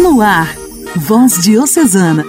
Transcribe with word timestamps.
No 0.00 0.22
ar, 0.22 0.56
Voz 0.96 1.42
Diocesana, 1.42 2.24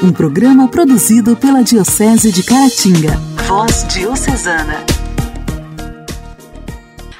um 0.00 0.12
programa 0.12 0.68
produzido 0.68 1.34
pela 1.34 1.64
Diocese 1.64 2.30
de 2.30 2.44
Caratinga. 2.44 3.16
Voz 3.44 3.84
Diocesana. 3.88 4.84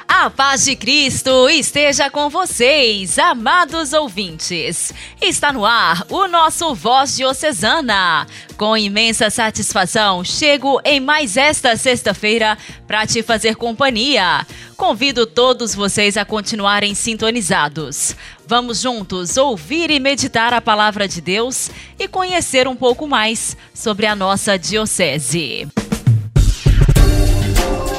A 0.07 0.29
paz 0.29 0.63
de 0.63 0.77
Cristo 0.77 1.49
esteja 1.49 2.09
com 2.09 2.29
vocês, 2.29 3.19
amados 3.19 3.91
ouvintes. 3.91 4.93
Está 5.21 5.51
no 5.51 5.65
ar 5.65 6.05
o 6.09 6.29
nosso 6.29 6.73
Voz 6.73 7.17
Diocesana. 7.17 8.25
Com 8.57 8.77
imensa 8.77 9.29
satisfação, 9.29 10.23
chego 10.23 10.79
em 10.85 11.01
mais 11.01 11.35
esta 11.35 11.75
sexta-feira 11.75 12.57
para 12.87 13.05
te 13.05 13.21
fazer 13.21 13.55
companhia. 13.55 14.45
Convido 14.75 15.25
todos 15.25 15.75
vocês 15.75 16.15
a 16.15 16.23
continuarem 16.23 16.95
sintonizados. 16.95 18.15
Vamos 18.49 18.81
juntos 18.81 19.37
ouvir 19.37 19.91
e 19.91 19.99
meditar 19.99 20.55
a 20.55 20.59
palavra 20.59 21.07
de 21.07 21.21
Deus 21.21 21.69
e 21.99 22.07
conhecer 22.07 22.67
um 22.67 22.75
pouco 22.75 23.05
mais 23.07 23.55
sobre 23.75 24.07
a 24.07 24.15
nossa 24.15 24.57
Diocese. 24.57 25.67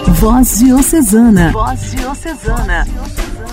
Voz 0.08 0.58
Diocesana. 0.58 1.52
Voz 1.52 1.92
Diocesana. 1.92 2.84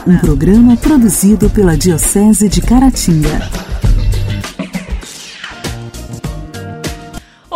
Um 0.07 0.17
programa 0.17 0.75
produzido 0.75 1.51
pela 1.51 1.77
Diocese 1.77 2.49
de 2.49 2.61
Caratinga. 2.61 3.66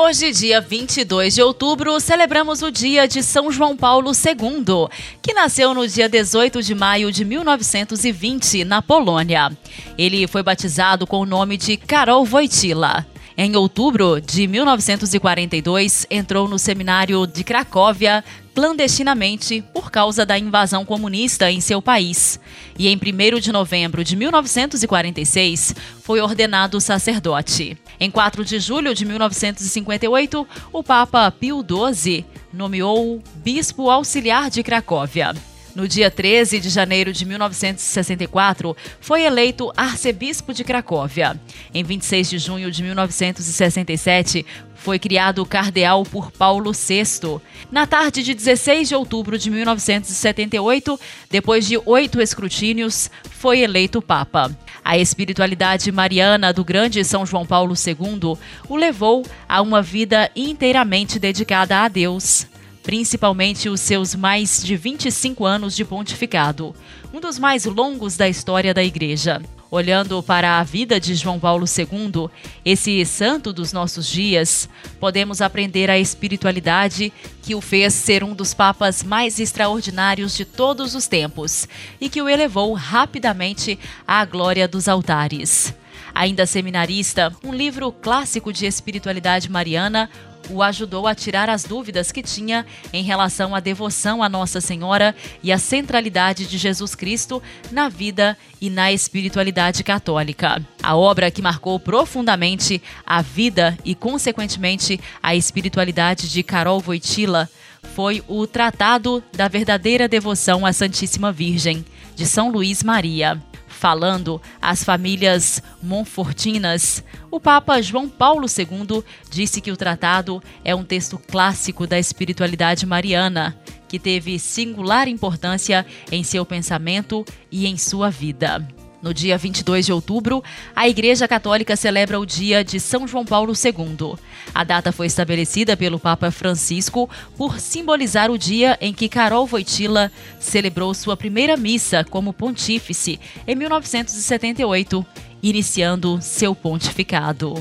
Hoje, 0.03 0.31
dia 0.31 0.59
22 0.59 1.35
de 1.35 1.43
outubro, 1.43 1.99
celebramos 1.99 2.63
o 2.63 2.71
dia 2.71 3.07
de 3.07 3.21
São 3.21 3.51
João 3.51 3.77
Paulo 3.77 4.09
II, 4.09 4.89
que 5.21 5.31
nasceu 5.31 5.75
no 5.75 5.87
dia 5.87 6.09
18 6.09 6.63
de 6.63 6.73
maio 6.73 7.11
de 7.11 7.23
1920, 7.23 8.65
na 8.65 8.81
Polônia. 8.81 9.51
Ele 9.95 10.25
foi 10.25 10.41
batizado 10.41 11.05
com 11.05 11.19
o 11.19 11.25
nome 11.25 11.55
de 11.55 11.77
Karol 11.77 12.25
Wojtyla. 12.25 13.10
Em 13.43 13.55
outubro 13.55 14.21
de 14.21 14.45
1942, 14.45 16.05
entrou 16.11 16.47
no 16.47 16.59
seminário 16.59 17.25
de 17.25 17.43
Cracóvia 17.43 18.23
clandestinamente 18.53 19.63
por 19.73 19.89
causa 19.89 20.23
da 20.23 20.37
invasão 20.37 20.85
comunista 20.85 21.49
em 21.49 21.59
seu 21.59 21.81
país. 21.81 22.39
E 22.77 22.87
em 22.87 22.95
1 22.95 23.39
de 23.39 23.51
novembro 23.51 24.03
de 24.03 24.15
1946, 24.15 25.73
foi 26.03 26.21
ordenado 26.21 26.79
sacerdote. 26.79 27.75
Em 27.99 28.11
4 28.11 28.45
de 28.45 28.59
julho 28.59 28.93
de 28.93 29.05
1958, 29.05 30.47
o 30.71 30.83
Papa 30.83 31.31
Pio 31.31 31.65
XII 31.67 32.23
nomeou 32.53 33.23
bispo 33.37 33.89
auxiliar 33.89 34.51
de 34.51 34.61
Cracóvia. 34.61 35.33
No 35.73 35.87
dia 35.87 36.11
13 36.11 36.59
de 36.59 36.69
janeiro 36.69 37.13
de 37.13 37.25
1964, 37.25 38.75
foi 38.99 39.23
eleito 39.23 39.71
arcebispo 39.75 40.53
de 40.53 40.63
Cracóvia. 40.65 41.39
Em 41.73 41.81
26 41.83 42.29
de 42.29 42.39
junho 42.39 42.69
de 42.69 42.83
1967, 42.83 44.45
foi 44.75 44.99
criado 44.99 45.45
cardeal 45.45 46.03
por 46.03 46.31
Paulo 46.31 46.73
VI. 46.73 47.39
Na 47.71 47.87
tarde 47.87 48.21
de 48.21 48.33
16 48.33 48.89
de 48.89 48.95
outubro 48.95 49.37
de 49.37 49.49
1978, 49.49 50.99
depois 51.29 51.65
de 51.65 51.79
oito 51.85 52.19
escrutínios, 52.19 53.09
foi 53.29 53.61
eleito 53.61 54.01
Papa. 54.01 54.51
A 54.83 54.97
espiritualidade 54.97 55.89
mariana 55.91 56.51
do 56.51 56.65
grande 56.65 57.03
São 57.05 57.25
João 57.25 57.45
Paulo 57.45 57.75
II 57.75 58.37
o 58.67 58.75
levou 58.75 59.23
a 59.47 59.61
uma 59.61 59.81
vida 59.81 60.29
inteiramente 60.35 61.17
dedicada 61.17 61.81
a 61.81 61.87
Deus 61.87 62.50
principalmente 62.83 63.69
os 63.69 63.79
seus 63.79 64.15
mais 64.15 64.63
de 64.63 64.75
25 64.75 65.45
anos 65.45 65.75
de 65.75 65.85
pontificado, 65.85 66.75
um 67.13 67.19
dos 67.19 67.37
mais 67.37 67.65
longos 67.65 68.17
da 68.17 68.27
história 68.27 68.73
da 68.73 68.83
Igreja. 68.83 69.41
Olhando 69.69 70.21
para 70.21 70.59
a 70.59 70.63
vida 70.63 70.99
de 70.99 71.15
João 71.15 71.39
Paulo 71.39 71.65
II, 71.65 72.29
esse 72.65 73.05
santo 73.05 73.53
dos 73.53 73.71
nossos 73.71 74.05
dias, 74.05 74.67
podemos 74.99 75.39
aprender 75.39 75.89
a 75.89 75.97
espiritualidade 75.97 77.13
que 77.41 77.55
o 77.55 77.61
fez 77.61 77.93
ser 77.93 78.21
um 78.21 78.35
dos 78.35 78.53
papas 78.53 79.01
mais 79.01 79.39
extraordinários 79.39 80.35
de 80.35 80.43
todos 80.43 80.93
os 80.93 81.07
tempos 81.07 81.69
e 82.01 82.09
que 82.09 82.21
o 82.21 82.27
elevou 82.27 82.73
rapidamente 82.73 83.79
à 84.05 84.25
glória 84.25 84.67
dos 84.67 84.89
altares. 84.89 85.73
Ainda 86.13 86.45
seminarista, 86.45 87.33
um 87.41 87.53
livro 87.53 87.93
clássico 87.93 88.51
de 88.51 88.65
espiritualidade 88.65 89.49
mariana 89.49 90.09
o 90.51 90.61
ajudou 90.61 91.07
a 91.07 91.15
tirar 91.15 91.49
as 91.49 91.63
dúvidas 91.63 92.11
que 92.11 92.21
tinha 92.21 92.65
em 92.91 93.03
relação 93.03 93.55
à 93.55 93.59
devoção 93.59 94.21
a 94.21 94.29
Nossa 94.29 94.59
Senhora 94.59 95.15
e 95.41 95.51
à 95.51 95.57
centralidade 95.57 96.45
de 96.45 96.57
Jesus 96.57 96.93
Cristo 96.93 97.41
na 97.71 97.89
vida 97.89 98.37
e 98.59 98.69
na 98.69 98.91
espiritualidade 98.91 99.83
católica. 99.83 100.61
A 100.83 100.95
obra 100.95 101.31
que 101.31 101.41
marcou 101.41 101.79
profundamente 101.79 102.81
a 103.05 103.21
vida 103.21 103.77
e, 103.85 103.95
consequentemente, 103.95 104.99
a 105.21 105.35
espiritualidade 105.35 106.29
de 106.29 106.43
Carol 106.43 106.83
Wojtyla 106.85 107.49
foi 107.95 108.23
o 108.27 108.45
Tratado 108.45 109.23
da 109.33 109.47
Verdadeira 109.47 110.07
Devoção 110.07 110.65
à 110.65 110.73
Santíssima 110.73 111.31
Virgem, 111.31 111.83
de 112.15 112.25
São 112.25 112.51
Luís 112.51 112.83
Maria 112.83 113.41
falando 113.81 114.39
às 114.61 114.83
famílias 114.83 115.59
monfortinas, 115.81 117.03
o 117.31 117.39
Papa 117.39 117.81
João 117.81 118.07
Paulo 118.07 118.45
II 118.45 119.03
disse 119.27 119.59
que 119.59 119.71
o 119.71 119.75
tratado 119.75 120.39
é 120.63 120.75
um 120.75 120.83
texto 120.83 121.17
clássico 121.17 121.87
da 121.87 121.97
espiritualidade 121.97 122.85
mariana, 122.85 123.57
que 123.87 123.97
teve 123.97 124.37
singular 124.37 125.07
importância 125.07 125.83
em 126.11 126.23
seu 126.23 126.45
pensamento 126.45 127.25
e 127.51 127.65
em 127.65 127.75
sua 127.75 128.11
vida. 128.11 128.67
No 129.01 129.13
dia 129.13 129.37
22 129.37 129.87
de 129.87 129.93
outubro, 129.93 130.43
a 130.75 130.87
Igreja 130.87 131.27
Católica 131.27 131.75
celebra 131.75 132.19
o 132.19 132.25
dia 132.25 132.63
de 132.63 132.79
São 132.79 133.07
João 133.07 133.25
Paulo 133.25 133.51
II. 133.53 134.15
A 134.53 134.63
data 134.63 134.91
foi 134.91 135.07
estabelecida 135.07 135.75
pelo 135.75 135.99
Papa 135.99 136.29
Francisco 136.29 137.09
por 137.35 137.59
simbolizar 137.59 138.29
o 138.29 138.37
dia 138.37 138.77
em 138.79 138.93
que 138.93 139.09
Carol 139.09 139.47
Voitila 139.47 140.11
celebrou 140.39 140.93
sua 140.93 141.17
primeira 141.17 141.57
missa 141.57 142.03
como 142.03 142.31
pontífice 142.31 143.19
em 143.47 143.55
1978, 143.55 145.03
iniciando 145.41 146.19
seu 146.21 146.53
pontificado. 146.53 147.55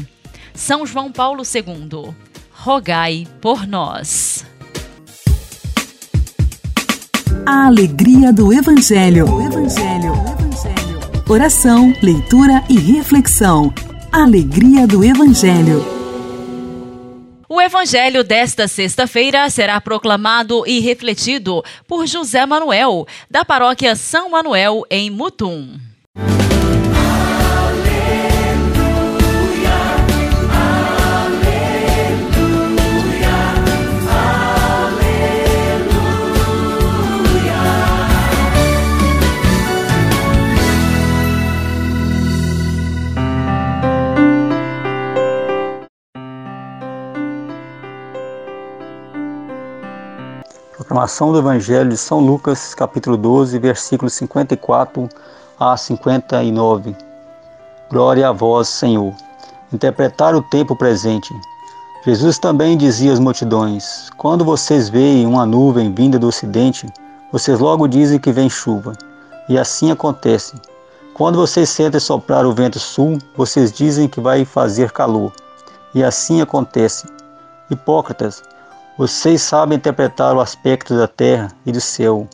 São 0.52 0.84
João 0.84 1.10
Paulo 1.10 1.42
II, 1.42 2.14
rogai 2.52 3.26
por 3.40 3.66
nós. 3.66 4.44
A 7.46 7.66
alegria 7.66 8.30
do 8.30 8.52
Evangelho. 8.52 9.24
O 9.24 9.40
Evangelho. 9.40 10.12
O 10.12 10.32
Evangelho 10.32 10.79
oração, 11.30 11.94
leitura 12.02 12.64
e 12.68 12.76
reflexão. 12.76 13.72
Alegria 14.10 14.84
do 14.84 15.04
Evangelho. 15.04 15.80
O 17.48 17.60
Evangelho 17.60 18.24
desta 18.24 18.66
sexta-feira 18.66 19.48
será 19.48 19.80
proclamado 19.80 20.64
e 20.66 20.80
refletido 20.80 21.62
por 21.86 22.04
José 22.08 22.44
Manuel, 22.44 23.06
da 23.30 23.44
paróquia 23.44 23.94
São 23.94 24.30
Manuel, 24.30 24.82
em 24.90 25.08
Mutum. 25.08 25.78
Proclamação 50.90 51.30
do 51.30 51.38
Evangelho 51.38 51.88
de 51.88 51.96
São 51.96 52.18
Lucas, 52.18 52.74
capítulo 52.74 53.16
12, 53.16 53.56
versículos 53.60 54.12
54 54.14 55.08
a 55.56 55.76
59. 55.76 56.96
Glória 57.88 58.28
a 58.28 58.32
vós, 58.32 58.66
Senhor. 58.66 59.14
Interpretar 59.72 60.34
o 60.34 60.42
tempo 60.42 60.74
presente. 60.74 61.32
Jesus 62.04 62.40
também 62.40 62.76
dizia 62.76 63.12
às 63.12 63.20
multidões: 63.20 64.10
Quando 64.16 64.44
vocês 64.44 64.88
veem 64.88 65.28
uma 65.28 65.46
nuvem 65.46 65.94
vinda 65.94 66.18
do 66.18 66.26
ocidente, 66.26 66.88
vocês 67.30 67.60
logo 67.60 67.86
dizem 67.86 68.18
que 68.18 68.32
vem 68.32 68.50
chuva. 68.50 68.92
E 69.48 69.56
assim 69.56 69.92
acontece. 69.92 70.56
Quando 71.14 71.38
vocês 71.38 71.68
sentem 71.68 72.00
soprar 72.00 72.44
o 72.44 72.52
vento 72.52 72.80
sul, 72.80 73.16
vocês 73.36 73.70
dizem 73.70 74.08
que 74.08 74.20
vai 74.20 74.44
fazer 74.44 74.90
calor. 74.90 75.32
E 75.94 76.02
assim 76.02 76.40
acontece. 76.40 77.06
Hipócritas, 77.70 78.42
vocês 78.98 79.40
sabem 79.40 79.76
interpretar 79.76 80.34
o 80.34 80.40
aspecto 80.40 80.96
da 80.96 81.08
terra 81.08 81.48
e 81.64 81.72
do 81.72 81.80
céu. 81.80 82.28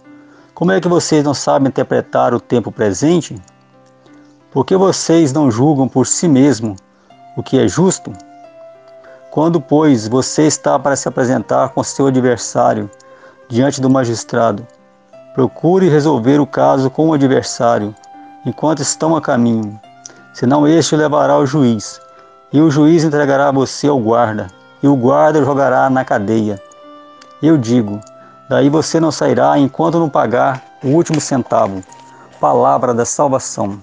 Como 0.55 0.73
é 0.73 0.81
que 0.81 0.89
vocês 0.89 1.23
não 1.23 1.35
sabem 1.35 1.69
interpretar 1.69 2.35
o 2.35 2.41
tempo 2.41 2.73
presente? 2.73 3.41
Por 4.51 4.65
que 4.65 4.77
vocês 4.77 5.33
não 5.33 5.51
julgam 5.51 5.89
por 5.89 6.07
si 6.07 6.27
mesmo 6.27 6.75
o 7.37 7.43
que 7.43 7.59
é 7.59 7.69
justo? 7.69 8.13
Quando, 9.31 9.61
pois, 9.61 10.09
você 10.09 10.47
está 10.47 10.79
para 10.79 10.97
se 10.97 11.07
apresentar 11.07 11.69
com 11.69 11.85
seu 11.85 12.07
adversário 12.07 12.91
diante 13.49 13.81
do 13.81 13.91
magistrado, 13.91 14.67
procure 15.35 15.91
resolver 15.91 16.41
o 16.41 16.47
caso 16.47 16.89
com 16.89 17.11
o 17.11 17.13
adversário 17.13 17.95
enquanto 18.47 18.81
estão 18.81 19.15
a 19.15 19.21
caminho. 19.21 19.79
senão 20.33 20.67
este 20.67 20.95
o 20.95 20.99
levará 20.99 21.35
ao 21.35 21.47
juiz, 21.47 22.01
e 22.53 22.61
o 22.61 22.71
juiz 22.71 23.05
entregará 23.05 23.51
você 23.51 23.89
ao 23.89 23.99
guarda, 23.99 24.47
e 24.83 24.89
o 24.89 24.97
guarda 24.97 25.41
o 25.41 25.45
jogará 25.45 25.89
na 25.91 26.05
cadeia. 26.05 26.63
Eu 27.43 27.57
digo: 27.57 28.01
daí 28.49 28.69
você 28.69 28.99
não 29.01 29.11
sairá 29.11 29.59
enquanto 29.59 29.99
não 29.99 30.09
pagar 30.09 30.63
o 30.83 30.89
último 30.89 31.21
centavo. 31.21 31.83
Palavra 32.41 32.93
da 32.93 33.05
salvação. 33.05 33.79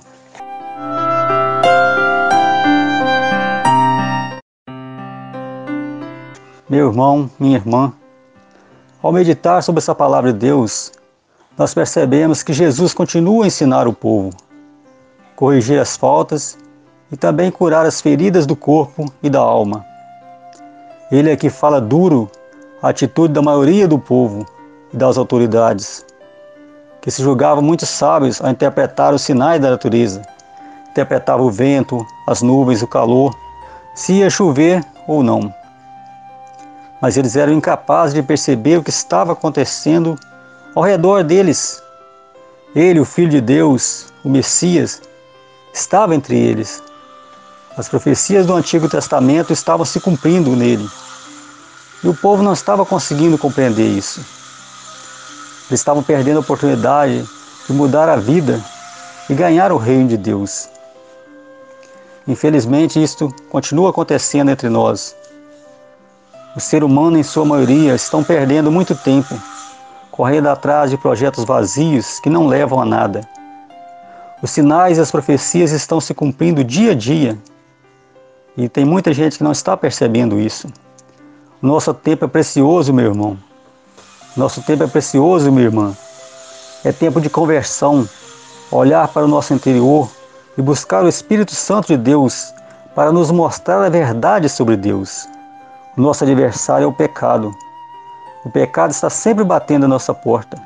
Meu 6.70 6.88
irmão, 6.88 7.30
minha 7.40 7.58
irmã, 7.58 7.94
ao 9.02 9.12
meditar 9.12 9.62
sobre 9.62 9.80
essa 9.80 9.94
palavra 9.94 10.34
de 10.34 10.40
Deus, 10.40 10.92
nós 11.58 11.74
percebemos 11.74 12.42
que 12.42 12.54
Jesus 12.54 12.94
continua 12.94 13.44
a 13.44 13.48
ensinar 13.48 13.88
o 13.88 13.94
povo 13.94 14.32
corrigir 15.36 15.80
as 15.80 15.98
faltas 15.98 16.58
e 17.12 17.18
também 17.18 17.52
curar 17.52 17.86
as 17.86 18.02
feridas 18.02 18.46
do 18.46 18.56
corpo 18.56 19.06
e 19.22 19.30
da 19.30 19.40
alma. 19.40 19.86
Ele 21.14 21.30
é 21.30 21.36
que 21.36 21.48
fala 21.48 21.80
duro 21.80 22.28
a 22.82 22.90
atitude 22.90 23.36
da 23.36 23.42
maioria 23.44 23.88
do 23.88 24.00
povo 24.00 24.48
e 24.92 24.98
das 24.98 25.16
autoridades, 25.16 26.04
que 27.00 27.12
se 27.12 27.22
julgavam 27.22 27.62
muito 27.62 27.86
sábios 27.86 28.42
a 28.44 28.50
interpretar 28.50 29.14
os 29.14 29.22
sinais 29.22 29.62
da 29.62 29.70
natureza, 29.70 30.24
interpretava 30.90 31.44
o 31.44 31.52
vento, 31.52 32.04
as 32.28 32.42
nuvens, 32.42 32.82
o 32.82 32.88
calor, 32.88 33.32
se 33.94 34.14
ia 34.14 34.30
chover 34.32 34.84
ou 35.08 35.22
não. 35.22 35.54
Mas 37.00 37.16
eles 37.16 37.36
eram 37.36 37.54
incapazes 37.54 38.16
de 38.16 38.24
perceber 38.24 38.78
o 38.78 38.84
que 38.84 38.90
estava 38.90 39.34
acontecendo 39.34 40.18
ao 40.74 40.82
redor 40.82 41.24
deles. 41.24 41.80
Ele, 42.76 43.00
o 43.00 43.06
Filho 43.06 43.30
de 43.30 43.40
Deus, 43.40 44.12
o 44.26 44.30
Messias, 44.30 45.00
estava 45.72 46.16
entre 46.16 46.40
eles. 46.40 46.82
As 47.78 47.88
profecias 47.88 48.48
do 48.48 48.56
Antigo 48.56 48.90
Testamento 48.90 49.54
estavam 49.54 49.86
se 49.86 50.00
cumprindo 50.00 50.56
nele. 50.56 50.90
E 52.04 52.08
o 52.08 52.14
povo 52.14 52.44
não 52.44 52.54
estava 52.54 52.86
conseguindo 52.86 53.38
compreender 53.38 53.88
isso. 53.88 54.20
Eles 55.70 55.80
estavam 55.80 56.04
perdendo 56.04 56.38
a 56.38 56.42
oportunidade 56.42 57.24
de 57.66 57.74
mudar 57.74 58.10
a 58.10 58.18
vida 58.18 58.62
e 59.30 59.34
ganhar 59.34 59.72
o 59.72 59.78
reino 59.78 60.10
de 60.10 60.18
Deus. 60.18 60.68
Infelizmente, 62.28 63.02
isto 63.02 63.34
continua 63.50 63.90
acontecendo 63.90 64.52
entre 64.52 64.70
nós. 64.70 65.16
O 66.56 66.60
ser 66.60 66.84
humano, 66.84 67.18
em 67.18 67.24
sua 67.24 67.46
maioria, 67.46 67.96
estão 67.96 68.24
perdendo 68.24 68.72
muito 68.72 68.94
tempo, 68.96 69.40
correndo 70.12 70.50
atrás 70.50 70.92
de 70.92 70.98
projetos 70.98 71.44
vazios 71.46 72.20
que 72.20 72.30
não 72.30 72.48
levam 72.48 72.80
a 72.80 72.86
nada. 72.86 73.22
Os 74.42 74.52
sinais 74.52 74.98
e 74.98 75.02
as 75.02 75.10
profecias 75.10 75.72
estão 75.72 76.02
se 76.02 76.14
cumprindo 76.14 76.64
dia 76.64 76.92
a 76.92 76.96
dia 76.96 77.38
e 78.56 78.68
tem 78.70 78.86
muita 78.86 79.14
gente 79.14 79.38
que 79.38 79.44
não 79.44 79.54
está 79.54 79.76
percebendo 79.76 80.40
isso. 80.40 80.68
Nosso 81.64 81.94
tempo 81.94 82.26
é 82.26 82.28
precioso, 82.28 82.92
meu 82.92 83.06
irmão. 83.06 83.38
Nosso 84.36 84.62
tempo 84.62 84.84
é 84.84 84.88
precioso, 84.88 85.50
minha 85.50 85.64
irmã. 85.64 85.96
É 86.84 86.92
tempo 86.92 87.22
de 87.22 87.30
conversão, 87.30 88.06
olhar 88.70 89.08
para 89.08 89.24
o 89.24 89.30
nosso 89.30 89.54
interior 89.54 90.12
e 90.58 90.62
buscar 90.62 91.06
o 91.06 91.08
Espírito 91.08 91.56
Santo 91.56 91.88
de 91.88 91.96
Deus 91.96 92.54
para 92.94 93.14
nos 93.14 93.32
mostrar 93.32 93.82
a 93.82 93.88
verdade 93.88 94.50
sobre 94.50 94.76
Deus. 94.76 95.26
Nosso 95.96 96.26
adversário 96.26 96.84
é 96.84 96.88
o 96.88 96.92
pecado. 96.92 97.56
O 98.44 98.52
pecado 98.52 98.92
está 98.92 99.10
sempre 99.10 99.46
batendo 99.46 99.86
a 99.86 99.88
nossa 99.88 100.14
porta. 100.14 100.62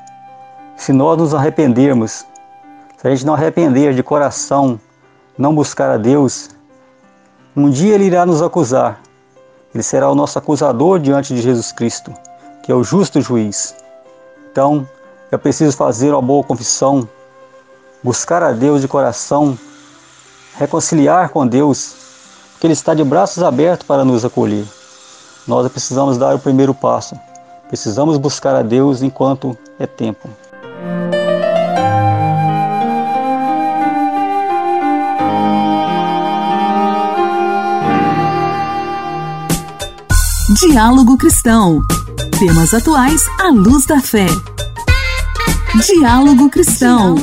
Se 0.76 0.92
nós 0.92 1.16
nos 1.16 1.36
arrependermos, 1.36 2.26
se 2.98 3.08
a 3.08 3.12
gente 3.12 3.24
não 3.24 3.36
arrepender 3.36 3.94
de 3.94 4.02
coração, 4.02 4.80
não 5.38 5.54
buscar 5.54 5.92
a 5.92 5.98
Deus, 5.98 6.50
um 7.56 7.70
dia 7.70 7.94
Ele 7.94 8.06
irá 8.06 8.26
nos 8.26 8.42
acusar. 8.42 9.00
Ele 9.78 9.84
será 9.84 10.10
o 10.10 10.16
nosso 10.16 10.40
acusador 10.40 10.98
diante 10.98 11.36
de 11.36 11.40
Jesus 11.40 11.72
Cristo, 11.72 12.12
que 12.64 12.72
é 12.72 12.74
o 12.74 12.84
justo 12.84 13.22
juiz. 13.22 13.76
Então, 14.52 14.90
é 15.32 15.38
preciso 15.38 15.78
fazer 15.78 16.10
uma 16.10 16.22
boa 16.24 16.44
confissão, 16.44 17.08
buscar 18.02 18.42
a 18.42 18.54
Deus 18.54 18.82
de 18.82 18.88
coração, 18.88 19.56
reconciliar 20.56 21.30
com 21.30 21.46
Deus, 21.46 21.94
porque 22.54 22.66
Ele 22.66 22.74
está 22.74 22.96
de 22.96 23.04
braços 23.04 23.44
abertos 23.44 23.86
para 23.86 24.04
nos 24.04 24.26
acolher. 24.26 24.66
Nós 25.48 25.72
precisamos 25.72 26.18
dar 26.18 26.34
o 26.34 26.40
primeiro 26.40 26.74
passo. 26.74 27.16
Precisamos 27.68 28.18
buscar 28.18 28.56
a 28.56 28.64
Deus 28.64 29.04
enquanto 29.04 29.56
é 29.78 29.86
tempo. 29.86 30.28
Diálogo 40.60 41.16
Cristão. 41.20 41.84
Temas 42.40 42.74
atuais 42.74 43.22
à 43.40 43.50
luz 43.50 43.86
da 43.86 44.02
fé. 44.02 44.26
Diálogo 45.86 46.50
Cristão. 46.50 47.14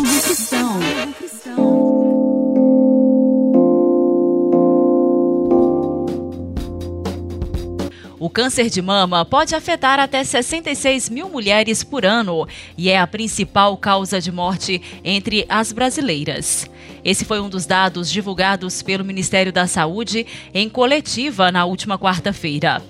O 8.21 8.31
câncer 8.31 8.71
de 8.71 8.81
mama 8.81 9.25
pode 9.25 9.57
afetar 9.57 9.99
até 9.99 10.23
66 10.23 11.11
mil 11.11 11.29
mulheres 11.29 11.83
por 11.83 12.07
ano 12.07 12.47
e 12.79 12.89
é 12.89 13.01
a 13.01 13.07
principal 13.07 13.77
causa 13.77 14.21
de 14.21 14.31
morte 14.31 14.81
entre 15.03 15.45
as 15.49 15.73
brasileiras. 15.73 16.71
Esse 17.05 17.25
foi 17.25 17.41
um 17.41 17.49
dos 17.49 17.67
dados 17.67 18.09
divulgados 18.09 18.81
pelo 18.81 19.05
Ministério 19.05 19.53
da 19.53 19.67
Saúde 19.67 20.25
em 20.55 20.69
coletiva 20.69 21.51
na 21.51 21.65
última 21.65 21.99
quarta-feira. 21.99 22.81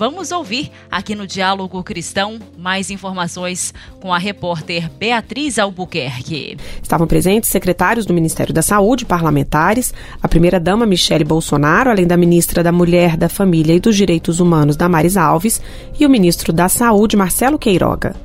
Vamos 0.00 0.32
ouvir 0.32 0.72
aqui 0.90 1.14
no 1.14 1.26
Diálogo 1.26 1.82
Cristão 1.82 2.38
mais 2.56 2.90
informações 2.90 3.74
com 4.00 4.14
a 4.14 4.16
repórter 4.16 4.90
Beatriz 4.98 5.58
Albuquerque. 5.58 6.56
Estavam 6.82 7.06
presentes 7.06 7.50
secretários 7.50 8.06
do 8.06 8.14
Ministério 8.14 8.54
da 8.54 8.62
Saúde, 8.62 9.04
parlamentares, 9.04 9.92
a 10.22 10.26
primeira-dama 10.26 10.86
Michele 10.86 11.22
Bolsonaro, 11.22 11.90
além 11.90 12.06
da 12.06 12.16
ministra 12.16 12.62
da 12.62 12.72
Mulher, 12.72 13.14
da 13.14 13.28
Família 13.28 13.74
e 13.74 13.78
dos 13.78 13.94
Direitos 13.94 14.40
Humanos, 14.40 14.74
Damares 14.74 15.18
Alves, 15.18 15.60
e 15.98 16.06
o 16.06 16.08
ministro 16.08 16.50
da 16.50 16.70
Saúde, 16.70 17.14
Marcelo 17.14 17.58
Queiroga. 17.58 18.16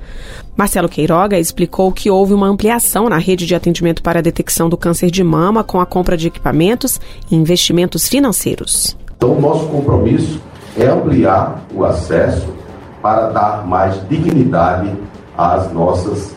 Marcelo 0.56 0.88
Queiroga 0.88 1.38
explicou 1.38 1.92
que 1.92 2.10
houve 2.10 2.34
uma 2.34 2.48
ampliação 2.48 3.10
na 3.10 3.18
rede 3.18 3.46
de 3.46 3.54
atendimento 3.54 4.02
para 4.02 4.20
a 4.20 4.24
detecção 4.24 4.70
do 4.70 4.78
câncer 4.78 5.12
de 5.12 5.26
mama 5.26 5.62
com 5.62 5.82
a 5.82 5.86
compra 5.86 6.16
de 6.16 6.28
equipamentos 6.28 7.02
e 7.30 7.36
investimentos 7.36 8.08
financeiros. 8.08 8.96
Então, 9.18 9.38
o 9.38 9.42
nosso 9.42 9.68
compromisso 9.68 10.40
é 10.78 10.88
ampliar 10.88 11.62
o 11.74 11.84
acesso 11.86 12.48
para 13.02 13.30
dar 13.30 13.66
mais 13.68 13.96
dignidade 14.08 14.92
às 15.38 15.72
nossas 15.72 16.36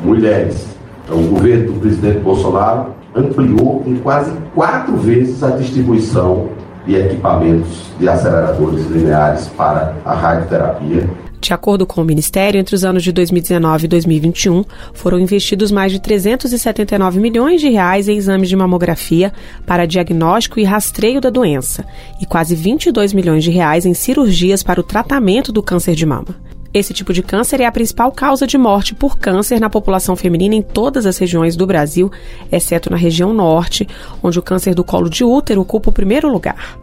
mulheres. 0.00 0.66
Então, 1.04 1.18
o 1.18 1.28
governo 1.28 1.72
do 1.72 1.80
presidente 1.80 2.20
Bolsonaro 2.20 2.86
ampliou 3.14 3.82
em 3.86 3.96
quase 3.96 4.32
quatro 4.54 4.96
vezes 4.96 5.42
a 5.42 5.50
distribuição 5.50 6.48
de 6.86 6.96
equipamentos 6.96 7.92
de 7.98 8.08
aceleradores 8.08 8.86
lineares 8.86 9.48
para 9.56 9.94
a 10.04 10.14
radioterapia 10.14 11.08
de 11.44 11.52
acordo 11.52 11.86
com 11.86 12.00
o 12.00 12.04
Ministério, 12.04 12.58
entre 12.58 12.74
os 12.74 12.84
anos 12.84 13.02
de 13.02 13.12
2019 13.12 13.84
e 13.84 13.88
2021, 13.88 14.64
foram 14.94 15.18
investidos 15.18 15.70
mais 15.70 15.92
de 15.92 16.00
379 16.00 17.20
milhões 17.20 17.60
de 17.60 17.68
reais 17.68 18.08
em 18.08 18.16
exames 18.16 18.48
de 18.48 18.56
mamografia 18.56 19.32
para 19.66 19.86
diagnóstico 19.86 20.58
e 20.58 20.64
rastreio 20.64 21.20
da 21.20 21.28
doença 21.28 21.84
e 22.20 22.24
quase 22.24 22.54
22 22.54 23.12
milhões 23.12 23.44
de 23.44 23.50
reais 23.50 23.84
em 23.84 23.92
cirurgias 23.92 24.62
para 24.62 24.80
o 24.80 24.82
tratamento 24.82 25.52
do 25.52 25.62
câncer 25.62 25.94
de 25.94 26.06
mama. 26.06 26.34
Esse 26.72 26.94
tipo 26.94 27.12
de 27.12 27.22
câncer 27.22 27.60
é 27.60 27.66
a 27.66 27.72
principal 27.72 28.10
causa 28.10 28.46
de 28.46 28.58
morte 28.58 28.94
por 28.94 29.16
câncer 29.16 29.60
na 29.60 29.70
população 29.70 30.16
feminina 30.16 30.54
em 30.54 30.62
todas 30.62 31.06
as 31.06 31.18
regiões 31.18 31.54
do 31.54 31.66
Brasil, 31.66 32.10
exceto 32.50 32.90
na 32.90 32.96
região 32.96 33.32
norte, 33.32 33.86
onde 34.22 34.38
o 34.38 34.42
câncer 34.42 34.74
do 34.74 34.82
colo 34.82 35.08
de 35.08 35.22
útero 35.22 35.60
ocupa 35.60 35.90
o 35.90 35.92
primeiro 35.92 36.28
lugar. 36.28 36.78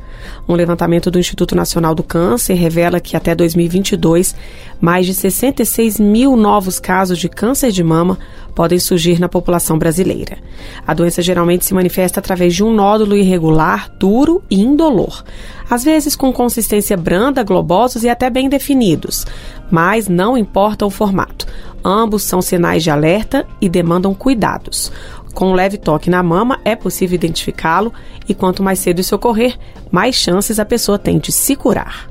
Um 0.47 0.53
levantamento 0.53 1.09
do 1.09 1.19
Instituto 1.19 1.55
Nacional 1.55 1.95
do 1.95 2.03
Câncer 2.03 2.53
revela 2.53 2.99
que 2.99 3.15
até 3.15 3.33
2022, 3.35 4.35
mais 4.79 5.05
de 5.05 5.13
66 5.13 5.99
mil 5.99 6.35
novos 6.35 6.79
casos 6.79 7.17
de 7.17 7.29
câncer 7.29 7.71
de 7.71 7.83
mama 7.83 8.17
podem 8.55 8.79
surgir 8.79 9.19
na 9.19 9.29
população 9.29 9.77
brasileira. 9.77 10.37
A 10.85 10.93
doença 10.93 11.21
geralmente 11.21 11.65
se 11.65 11.73
manifesta 11.73 12.19
através 12.19 12.53
de 12.53 12.63
um 12.63 12.73
nódulo 12.73 13.15
irregular, 13.15 13.89
duro 13.97 14.43
e 14.49 14.59
indolor, 14.59 15.23
às 15.69 15.83
vezes 15.83 16.15
com 16.15 16.33
consistência 16.33 16.97
branda, 16.97 17.43
globosos 17.43 18.03
e 18.03 18.09
até 18.09 18.29
bem 18.29 18.49
definidos, 18.49 19.25
mas 19.69 20.07
não 20.07 20.37
importa 20.37 20.85
o 20.85 20.89
formato. 20.89 21.47
Ambos 21.83 22.23
são 22.23 22.41
sinais 22.41 22.83
de 22.83 22.91
alerta 22.91 23.47
e 23.59 23.67
demandam 23.67 24.13
cuidados. 24.13 24.91
Com 25.33 25.51
um 25.51 25.53
leve 25.53 25.77
toque 25.77 26.09
na 26.09 26.21
mama, 26.21 26.59
é 26.65 26.75
possível 26.75 27.15
identificá-lo 27.15 27.93
e 28.27 28.33
quanto 28.33 28.61
mais 28.61 28.79
cedo 28.79 28.99
isso 28.99 29.15
ocorrer, 29.15 29.57
mais 29.89 30.15
chances 30.15 30.59
a 30.59 30.65
pessoa 30.65 30.99
tem 30.99 31.19
de 31.19 31.31
se 31.31 31.55
curar. 31.55 32.09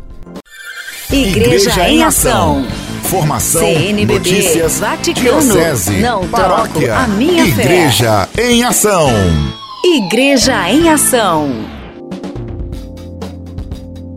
Igreja, 1.12 1.71
Igreja 1.71 1.89
em 1.89 2.03
Ação. 2.05 2.65
Formação, 3.03 3.62
CNBB, 3.62 4.15
notícias, 4.15 4.79
Vaticano, 4.79 5.41
diocese, 5.41 5.99
não 5.99 6.29
paróquia, 6.29 6.97
a 6.97 7.09
minha 7.09 7.45
Igreja 7.45 8.29
fé. 8.33 8.53
em 8.53 8.62
Ação. 8.62 9.09
Igreja 9.85 10.71
em 10.71 10.89
Ação. 10.89 11.50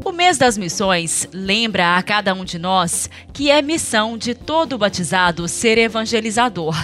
O 0.05 0.12
mês 0.12 0.38
das 0.38 0.55
missões 0.55 1.27
lembra 1.33 1.98
a 1.98 2.03
cada 2.03 2.36
um 2.36 2.45
de 2.45 2.60
nós 2.60 3.10
que 3.33 3.50
é 3.50 3.62
missão 3.63 4.15
de 4.15 4.36
todo 4.36 4.77
batizado 4.77 5.48
ser 5.48 5.79
evangelizador. 5.79 6.75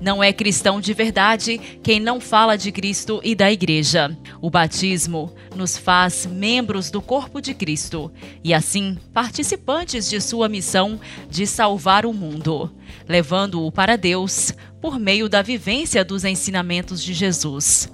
Não 0.00 0.22
é 0.22 0.32
cristão 0.32 0.80
de 0.80 0.94
verdade 0.94 1.58
quem 1.82 1.98
não 1.98 2.20
fala 2.20 2.56
de 2.56 2.70
Cristo 2.70 3.20
e 3.24 3.34
da 3.34 3.50
Igreja. 3.50 4.16
O 4.40 4.48
batismo 4.48 5.34
nos 5.56 5.76
faz 5.76 6.24
membros 6.24 6.88
do 6.88 7.02
corpo 7.02 7.40
de 7.40 7.52
Cristo 7.52 8.10
e, 8.44 8.54
assim, 8.54 8.96
participantes 9.12 10.08
de 10.08 10.20
sua 10.20 10.48
missão 10.48 11.00
de 11.28 11.46
salvar 11.46 12.06
o 12.06 12.12
mundo, 12.12 12.70
levando-o 13.08 13.72
para 13.72 13.96
Deus 13.96 14.54
por 14.80 15.00
meio 15.00 15.28
da 15.28 15.42
vivência 15.42 16.04
dos 16.04 16.24
ensinamentos 16.24 17.02
de 17.02 17.12
Jesus. 17.12 17.90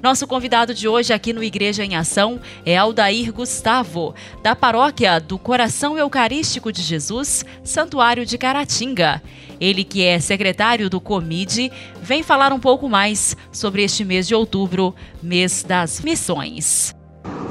Nosso 0.00 0.28
convidado 0.28 0.72
de 0.72 0.86
hoje 0.86 1.12
aqui 1.12 1.32
no 1.32 1.42
Igreja 1.42 1.84
em 1.84 1.96
Ação 1.96 2.38
é 2.64 2.76
Aldair 2.76 3.32
Gustavo, 3.32 4.14
da 4.44 4.54
paróquia 4.54 5.18
do 5.18 5.36
Coração 5.36 5.98
Eucarístico 5.98 6.70
de 6.70 6.82
Jesus, 6.82 7.44
Santuário 7.64 8.24
de 8.24 8.38
Caratinga. 8.38 9.20
Ele, 9.60 9.82
que 9.82 10.04
é 10.04 10.20
secretário 10.20 10.88
do 10.88 11.00
COMID, 11.00 11.72
vem 12.00 12.22
falar 12.22 12.52
um 12.52 12.60
pouco 12.60 12.88
mais 12.88 13.36
sobre 13.50 13.82
este 13.82 14.04
mês 14.04 14.28
de 14.28 14.36
outubro, 14.36 14.94
mês 15.20 15.64
das 15.64 16.00
missões. 16.00 16.94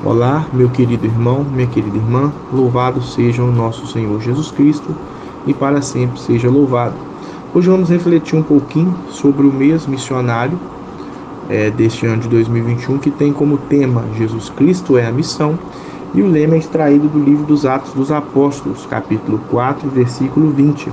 Olá, 0.06 0.48
meu 0.54 0.70
querido 0.70 1.06
irmão, 1.06 1.44
minha 1.44 1.68
querida 1.68 1.98
irmã, 1.98 2.34
louvado 2.54 3.04
seja 3.04 3.44
o 3.44 3.52
nosso 3.52 3.86
Senhor 3.88 4.22
Jesus 4.22 4.52
Cristo 4.52 4.96
e 5.46 5.54
para 5.54 5.82
sempre 5.82 6.18
seja 6.18 6.50
louvado. 6.50 6.96
Hoje 7.54 7.68
vamos 7.68 7.90
refletir 7.90 8.38
um 8.38 8.44
pouquinho 8.44 8.98
sobre 9.12 9.46
o 9.46 9.52
mês 9.52 9.86
missionário 9.86 10.58
é, 11.50 11.70
deste 11.70 12.06
ano 12.06 12.22
de 12.22 12.28
2021, 12.28 12.98
que 12.98 13.12
tem 13.12 13.32
como 13.32 13.58
tema 13.58 14.04
Jesus 14.18 14.50
Cristo 14.50 14.98
é 14.98 15.06
a 15.06 15.12
missão, 15.12 15.58
e 16.14 16.22
o 16.22 16.28
lema 16.28 16.56
é 16.56 16.58
extraído 16.58 17.08
do 17.08 17.20
livro 17.20 17.46
dos 17.46 17.66
Atos 17.66 17.94
dos 17.94 18.12
Apóstolos, 18.12 18.86
capítulo 18.86 19.40
4, 19.50 19.90
versículo 19.90 20.52
20. 20.52 20.90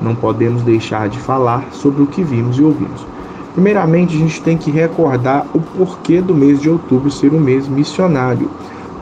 Não 0.00 0.14
podemos 0.14 0.62
deixar 0.62 1.08
de 1.08 1.18
falar 1.18 1.66
sobre 1.72 2.02
o 2.02 2.06
que 2.06 2.22
vimos 2.22 2.58
e 2.58 2.62
ouvimos. 2.62 3.06
Primeiramente, 3.54 4.16
a 4.16 4.18
gente 4.18 4.40
tem 4.40 4.56
que 4.56 4.70
recordar 4.70 5.46
o 5.52 5.60
porquê 5.60 6.20
do 6.20 6.34
mês 6.34 6.60
de 6.60 6.70
outubro 6.70 7.10
ser 7.10 7.32
um 7.32 7.40
mês 7.40 7.68
missionário. 7.68 8.50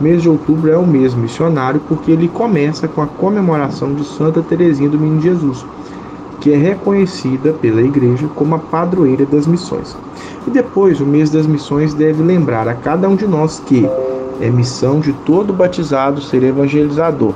O 0.01 0.03
mês 0.03 0.23
de 0.23 0.29
outubro 0.29 0.71
é 0.71 0.77
o 0.77 0.87
mês 0.87 1.15
missionário 1.15 1.81
porque 1.89 2.11
ele 2.11 2.29
começa 2.29 2.89
com 2.89 3.03
a 3.03 3.07
comemoração 3.07 3.95
de 3.95 4.05
Santa 4.05 4.43
Teresinha 4.43 4.89
do 4.89 4.99
Menino 4.99 5.21
Jesus 5.21 5.65
que 6.41 6.53
é 6.53 6.57
reconhecida 6.57 7.53
pela 7.53 7.83
Igreja 7.83 8.27
como 8.35 8.55
a 8.55 8.59
padroeira 8.59 9.27
das 9.27 9.47
missões. 9.47 9.95
E 10.47 10.51
depois, 10.51 11.01
o 11.01 11.07
mês 11.07 11.31
das 11.31 11.47
missões 11.47 11.93
deve 11.93 12.23
lembrar 12.23 12.67
a 12.67 12.75
cada 12.75 13.09
um 13.09 13.17
de 13.17 13.27
nós 13.27 13.61
que 13.61 13.89
é 14.41 14.49
missão 14.49 15.01
de 15.01 15.13
todo 15.13 15.53
batizado 15.53 16.21
ser 16.21 16.43
evangelizador. 16.43 17.35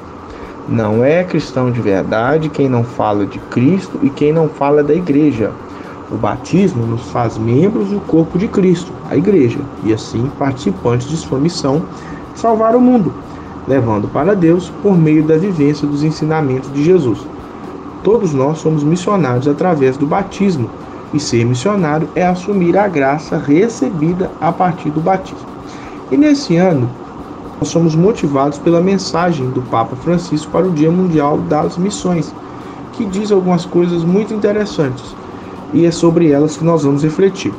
Não 0.66 1.04
é 1.04 1.23
cristão 1.23 1.70
de 1.70 1.80
verdade 1.80 2.49
quem 2.49 2.68
não 2.68 2.82
fala 2.82 3.26
de 3.26 3.38
Cristo 3.38 3.99
e 4.02 4.08
quem 4.08 4.32
não 4.32 4.49
fala 4.49 4.82
da 4.82 4.94
Igreja. 4.94 5.52
O 6.11 6.16
batismo 6.16 6.87
nos 6.87 7.11
faz 7.11 7.37
membros 7.37 7.88
do 7.88 8.00
corpo 8.00 8.38
de 8.38 8.49
Cristo, 8.49 8.90
a 9.11 9.16
Igreja, 9.16 9.58
e 9.84 9.92
assim 9.92 10.30
participantes 10.38 11.06
de 11.06 11.16
sua 11.18 11.38
missão 11.38 11.82
salvar 12.34 12.75
o 12.75 12.80
mundo, 12.80 13.12
levando 13.68 14.08
para 14.08 14.34
Deus 14.34 14.73
por 14.82 14.96
meio 14.96 15.23
da 15.23 15.37
vivência 15.37 15.87
dos 15.87 16.02
ensinamentos 16.02 16.73
de 16.73 16.82
Jesus. 16.82 17.18
Todos 18.02 18.32
nós 18.32 18.58
somos 18.58 18.82
missionários 18.82 19.49
através 19.49 19.96
do 19.96 20.06
batismo, 20.06 20.70
e 21.14 21.21
ser 21.21 21.47
missionário 21.47 22.09
é 22.16 22.26
assumir 22.26 22.76
a 22.76 22.88
graça 22.88 23.38
recebida 23.38 24.30
a 24.40 24.50
partir 24.50 24.90
do 24.90 25.00
batismo. 25.00 25.47
E 26.11 26.16
nesse 26.16 26.56
ano, 26.56 26.90
nós 27.61 27.68
somos 27.68 27.94
motivados 27.94 28.59
pela 28.59 28.80
mensagem 28.80 29.49
do 29.50 29.62
Papa 29.62 29.94
Francisco 29.94 30.50
para 30.50 30.66
o 30.66 30.73
Dia 30.73 30.90
Mundial 30.90 31.38
das 31.38 31.78
Missões, 31.78 32.35
que 32.92 33.04
diz 33.04 33.30
algumas 33.30 33.64
coisas 33.64 34.02
muito 34.02 34.35
interessantes, 34.35 35.14
e 35.73 35.87
é 35.87 35.90
sobre 35.92 36.30
elas 36.30 36.56
que 36.56 36.64
nós 36.64 36.83
vamos 36.83 37.04
refletir. 37.04 37.54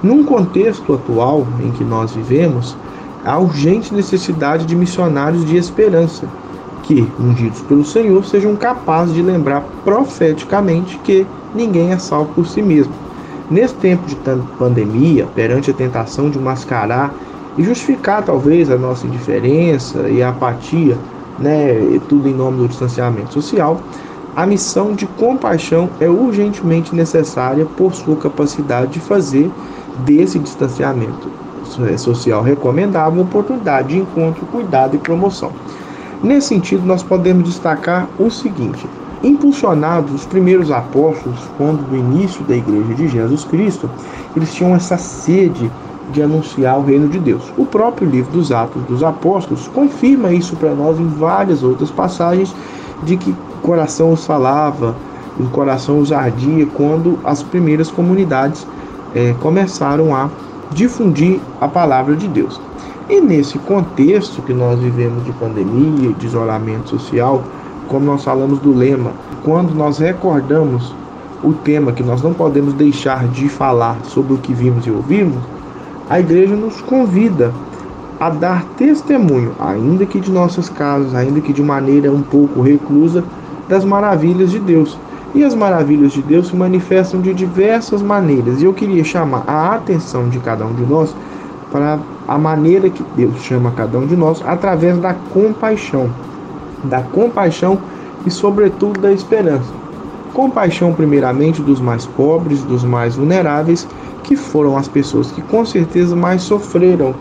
Num 0.00 0.24
contexto 0.24 0.94
atual 0.94 1.46
em 1.60 1.70
que 1.72 1.84
nós 1.84 2.12
vivemos, 2.12 2.76
há 3.24 3.38
urgente 3.38 3.92
necessidade 3.92 4.64
de 4.64 4.76
missionários 4.76 5.44
de 5.44 5.56
esperança 5.56 6.26
que, 6.82 7.06
ungidos 7.18 7.60
pelo 7.62 7.84
Senhor, 7.84 8.24
sejam 8.24 8.56
capazes 8.56 9.14
de 9.14 9.22
lembrar 9.22 9.64
profeticamente 9.84 10.98
que 10.98 11.26
ninguém 11.54 11.92
é 11.92 11.98
salvo 11.98 12.32
por 12.34 12.46
si 12.46 12.62
mesmo. 12.62 12.92
Nesse 13.50 13.74
tempo 13.74 14.06
de 14.06 14.16
pandemia, 14.58 15.26
perante 15.34 15.70
a 15.70 15.74
tentação 15.74 16.30
de 16.30 16.38
mascarar 16.38 17.12
e 17.58 17.62
justificar 17.62 18.22
talvez 18.22 18.70
a 18.70 18.76
nossa 18.76 19.06
indiferença 19.06 20.08
e 20.08 20.22
apatia, 20.22 20.96
né, 21.38 22.00
tudo 22.08 22.28
em 22.28 22.34
nome 22.34 22.58
do 22.58 22.68
distanciamento 22.68 23.32
social, 23.32 23.80
a 24.34 24.46
missão 24.46 24.94
de 24.94 25.06
compaixão 25.06 25.90
é 26.00 26.08
urgentemente 26.08 26.94
necessária 26.94 27.66
por 27.76 27.94
sua 27.94 28.16
capacidade 28.16 28.92
de 28.92 29.00
fazer 29.00 29.50
desse 30.06 30.38
distanciamento 30.38 31.30
social 31.98 32.42
recomendável 32.42 33.20
uma 33.20 33.22
oportunidade 33.22 33.88
de 33.88 33.98
encontro, 33.98 34.44
cuidado 34.46 34.96
e 34.96 34.98
promoção. 34.98 35.52
Nesse 36.22 36.48
sentido, 36.48 36.86
nós 36.86 37.02
podemos 37.02 37.44
destacar 37.44 38.08
o 38.18 38.30
seguinte: 38.30 38.86
impulsionados 39.22 40.12
os 40.12 40.26
primeiros 40.26 40.70
apóstolos, 40.70 41.38
quando 41.56 41.88
do 41.88 41.96
início 41.96 42.44
da 42.44 42.56
igreja 42.56 42.94
de 42.94 43.08
Jesus 43.08 43.44
Cristo, 43.44 43.88
eles 44.36 44.52
tinham 44.52 44.74
essa 44.74 44.96
sede 44.96 45.70
de 46.12 46.22
anunciar 46.22 46.78
o 46.78 46.84
reino 46.84 47.08
de 47.08 47.18
Deus. 47.18 47.42
O 47.56 47.64
próprio 47.64 48.08
livro 48.08 48.32
dos 48.32 48.52
Atos 48.52 48.82
dos 48.84 49.02
Apóstolos 49.02 49.68
confirma 49.68 50.32
isso 50.32 50.56
para 50.56 50.74
nós 50.74 50.98
em 50.98 51.06
várias 51.06 51.62
outras 51.62 51.90
passagens 51.90 52.54
de 53.02 53.16
que 53.16 53.30
o 53.30 53.62
coração 53.62 54.12
os 54.12 54.26
falava, 54.26 54.94
o 55.38 55.44
coração 55.48 55.98
os 55.98 56.12
ardia 56.12 56.66
quando 56.74 57.18
as 57.24 57.42
primeiras 57.42 57.90
comunidades 57.90 58.66
é, 59.14 59.34
começaram 59.40 60.14
a 60.14 60.28
difundir 60.72 61.40
a 61.60 61.68
palavra 61.68 62.14
de 62.16 62.28
Deus. 62.28 62.60
E 63.08 63.20
nesse 63.20 63.58
contexto 63.58 64.42
que 64.42 64.52
nós 64.52 64.78
vivemos 64.78 65.24
de 65.24 65.32
pandemia, 65.32 66.12
de 66.12 66.26
isolamento 66.26 66.90
social, 66.90 67.42
como 67.92 68.06
nós 68.06 68.24
falamos 68.24 68.58
do 68.58 68.72
lema, 68.74 69.12
quando 69.44 69.74
nós 69.74 69.98
recordamos 69.98 70.94
o 71.44 71.52
tema 71.52 71.92
que 71.92 72.02
nós 72.02 72.22
não 72.22 72.32
podemos 72.32 72.72
deixar 72.72 73.28
de 73.28 73.50
falar 73.50 73.98
sobre 74.04 74.32
o 74.32 74.38
que 74.38 74.54
vimos 74.54 74.86
e 74.86 74.90
ouvimos, 74.90 75.36
a 76.08 76.18
igreja 76.18 76.56
nos 76.56 76.80
convida 76.80 77.52
a 78.18 78.30
dar 78.30 78.64
testemunho, 78.78 79.52
ainda 79.60 80.06
que 80.06 80.20
de 80.20 80.30
nossas 80.30 80.70
casas, 80.70 81.14
ainda 81.14 81.40
que 81.40 81.52
de 81.52 81.62
maneira 81.62 82.10
um 82.10 82.22
pouco 82.22 82.62
reclusa, 82.62 83.22
das 83.68 83.84
maravilhas 83.84 84.50
de 84.50 84.58
Deus. 84.58 84.96
E 85.34 85.44
as 85.44 85.54
maravilhas 85.54 86.12
de 86.12 86.22
Deus 86.22 86.48
se 86.48 86.56
manifestam 86.56 87.20
de 87.20 87.34
diversas 87.34 88.00
maneiras. 88.00 88.62
E 88.62 88.64
eu 88.64 88.72
queria 88.72 89.04
chamar 89.04 89.44
a 89.46 89.74
atenção 89.74 90.28
de 90.28 90.38
cada 90.38 90.64
um 90.64 90.72
de 90.72 90.84
nós 90.84 91.14
para 91.70 91.98
a 92.28 92.38
maneira 92.38 92.88
que 92.88 93.04
Deus 93.16 93.42
chama 93.42 93.72
cada 93.72 93.98
um 93.98 94.06
de 94.06 94.16
nós 94.16 94.42
através 94.46 94.98
da 94.98 95.14
compaixão, 95.32 96.10
da 96.84 97.02
compaixão 97.02 97.78
e 98.26 98.30
sobretudo 98.30 99.00
da 99.00 99.12
esperança. 99.12 99.70
Compaixão 100.32 100.94
primeiramente 100.94 101.60
dos 101.60 101.80
mais 101.80 102.06
pobres, 102.06 102.62
dos 102.62 102.84
mais 102.84 103.16
vulneráveis, 103.16 103.86
que 104.22 104.36
foram 104.36 104.76
as 104.76 104.88
pessoas 104.88 105.30
que 105.30 105.42
com 105.42 105.64
certeza 105.64 106.16
mais 106.16 106.42
sofreram 106.42 107.14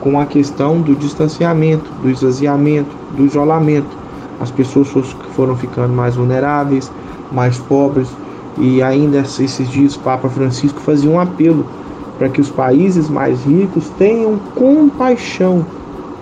com 0.00 0.18
a 0.18 0.26
questão 0.26 0.80
do 0.80 0.94
distanciamento, 0.94 1.90
do 2.02 2.10
esvaziamento, 2.10 2.90
do 3.16 3.24
isolamento. 3.24 3.96
As 4.40 4.50
pessoas 4.50 4.88
foram 5.34 5.56
ficando 5.56 5.94
mais 5.94 6.16
vulneráveis, 6.16 6.90
mais 7.30 7.56
pobres, 7.58 8.08
e 8.58 8.82
ainda 8.82 9.18
esses 9.18 9.68
dias 9.70 9.94
o 9.96 10.00
Papa 10.00 10.28
Francisco 10.28 10.80
fazia 10.80 11.10
um 11.10 11.18
apelo 11.18 11.64
para 12.18 12.28
que 12.28 12.40
os 12.40 12.50
países 12.50 13.08
mais 13.08 13.42
ricos 13.44 13.88
tenham 13.96 14.38
compaixão, 14.54 15.64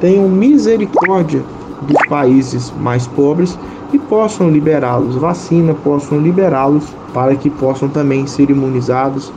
tenham 0.01 0.29
misericórdia 0.29 1.43
dos 1.83 1.97
países 2.09 2.73
mais 2.81 3.07
pobres 3.07 3.59
e 3.93 3.99
possam 3.99 4.51
liberá-los 4.51 5.17
vacina, 5.17 5.75
possam 5.75 6.19
liberá-los 6.19 6.85
para 7.13 7.35
que 7.35 7.51
possam 7.51 7.89
também 7.89 8.27
ser 8.27 8.51
imunizados 8.51 9.33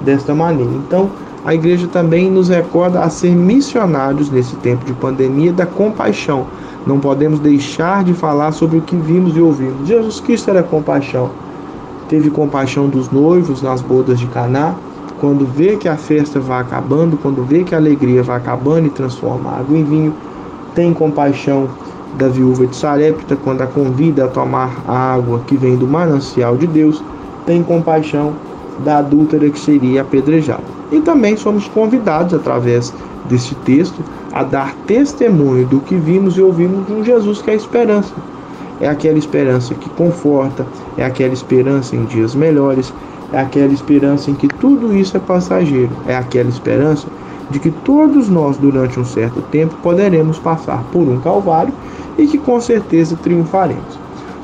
desta 0.00 0.34
maneira. 0.34 0.72
Então, 0.72 1.10
a 1.44 1.54
igreja 1.54 1.86
também 1.86 2.30
nos 2.30 2.48
recorda 2.48 3.00
a 3.00 3.08
ser 3.08 3.34
missionários 3.34 4.30
nesse 4.30 4.56
tempo 4.56 4.84
de 4.84 4.92
pandemia 4.94 5.52
da 5.52 5.66
compaixão. 5.66 6.46
Não 6.86 6.98
podemos 6.98 7.38
deixar 7.38 8.04
de 8.04 8.12
falar 8.12 8.52
sobre 8.52 8.78
o 8.78 8.82
que 8.82 8.96
vimos 8.96 9.36
e 9.36 9.40
ouvimos. 9.40 9.88
Jesus 9.88 10.20
Cristo 10.20 10.50
era 10.50 10.62
compaixão. 10.62 11.30
Teve 12.08 12.30
compaixão 12.30 12.88
dos 12.88 13.10
noivos 13.10 13.62
nas 13.62 13.80
bodas 13.80 14.20
de 14.20 14.26
Caná, 14.26 14.74
quando 15.20 15.46
vê 15.46 15.76
que 15.76 15.88
a 15.88 15.96
festa 15.96 16.38
vai 16.38 16.60
acabando, 16.60 17.16
quando 17.16 17.42
vê 17.44 17.64
que 17.64 17.74
a 17.74 17.78
alegria 17.78 18.22
vai 18.22 18.36
acabando 18.36 18.86
e 18.86 18.90
transforma 18.90 19.50
água 19.50 19.76
em 19.76 19.84
vinho, 19.84 20.14
tem 20.74 20.92
compaixão 20.92 21.68
da 22.16 22.28
viúva 22.28 22.66
de 22.66 22.76
Sarepta 22.76 23.36
quando 23.36 23.62
a 23.62 23.66
convida 23.66 24.24
a 24.24 24.28
tomar 24.28 24.82
a 24.86 25.14
água 25.14 25.40
que 25.46 25.56
vem 25.56 25.76
do 25.76 25.86
manancial 25.86 26.56
de 26.56 26.66
Deus, 26.66 27.02
tem 27.46 27.62
compaixão 27.62 28.32
da 28.84 28.98
adúltera 28.98 29.48
que 29.50 29.58
seria 29.58 30.02
apedrejada. 30.02 30.64
E 30.90 31.00
também 31.00 31.36
somos 31.36 31.68
convidados, 31.68 32.34
através 32.34 32.92
deste 33.26 33.54
texto, 33.56 34.02
a 34.32 34.42
dar 34.42 34.74
testemunho 34.86 35.66
do 35.66 35.80
que 35.80 35.94
vimos 35.94 36.36
e 36.36 36.42
ouvimos 36.42 36.86
de 36.86 36.92
um 36.92 37.04
Jesus 37.04 37.40
que 37.40 37.50
é 37.50 37.54
a 37.54 37.56
esperança. 37.56 38.12
É 38.80 38.88
aquela 38.88 39.18
esperança 39.18 39.74
que 39.74 39.88
conforta, 39.90 40.66
é 40.96 41.04
aquela 41.04 41.32
esperança 41.32 41.94
em 41.94 42.04
dias 42.04 42.34
melhores, 42.34 42.92
é 43.32 43.38
aquela 43.38 43.72
esperança 43.72 44.30
em 44.30 44.34
que 44.34 44.48
tudo 44.48 44.94
isso 44.96 45.16
é 45.16 45.20
passageiro, 45.20 45.90
é 46.06 46.16
aquela 46.16 46.48
esperança 46.48 47.06
de 47.50 47.58
que 47.58 47.70
todos 47.70 48.28
nós, 48.28 48.56
durante 48.56 48.98
um 48.98 49.04
certo 49.04 49.40
tempo, 49.42 49.76
poderemos 49.82 50.38
passar 50.38 50.82
por 50.92 51.02
um 51.02 51.20
calvário 51.20 51.72
e 52.16 52.26
que 52.26 52.38
com 52.38 52.60
certeza 52.60 53.16
triunfaremos. 53.22 53.98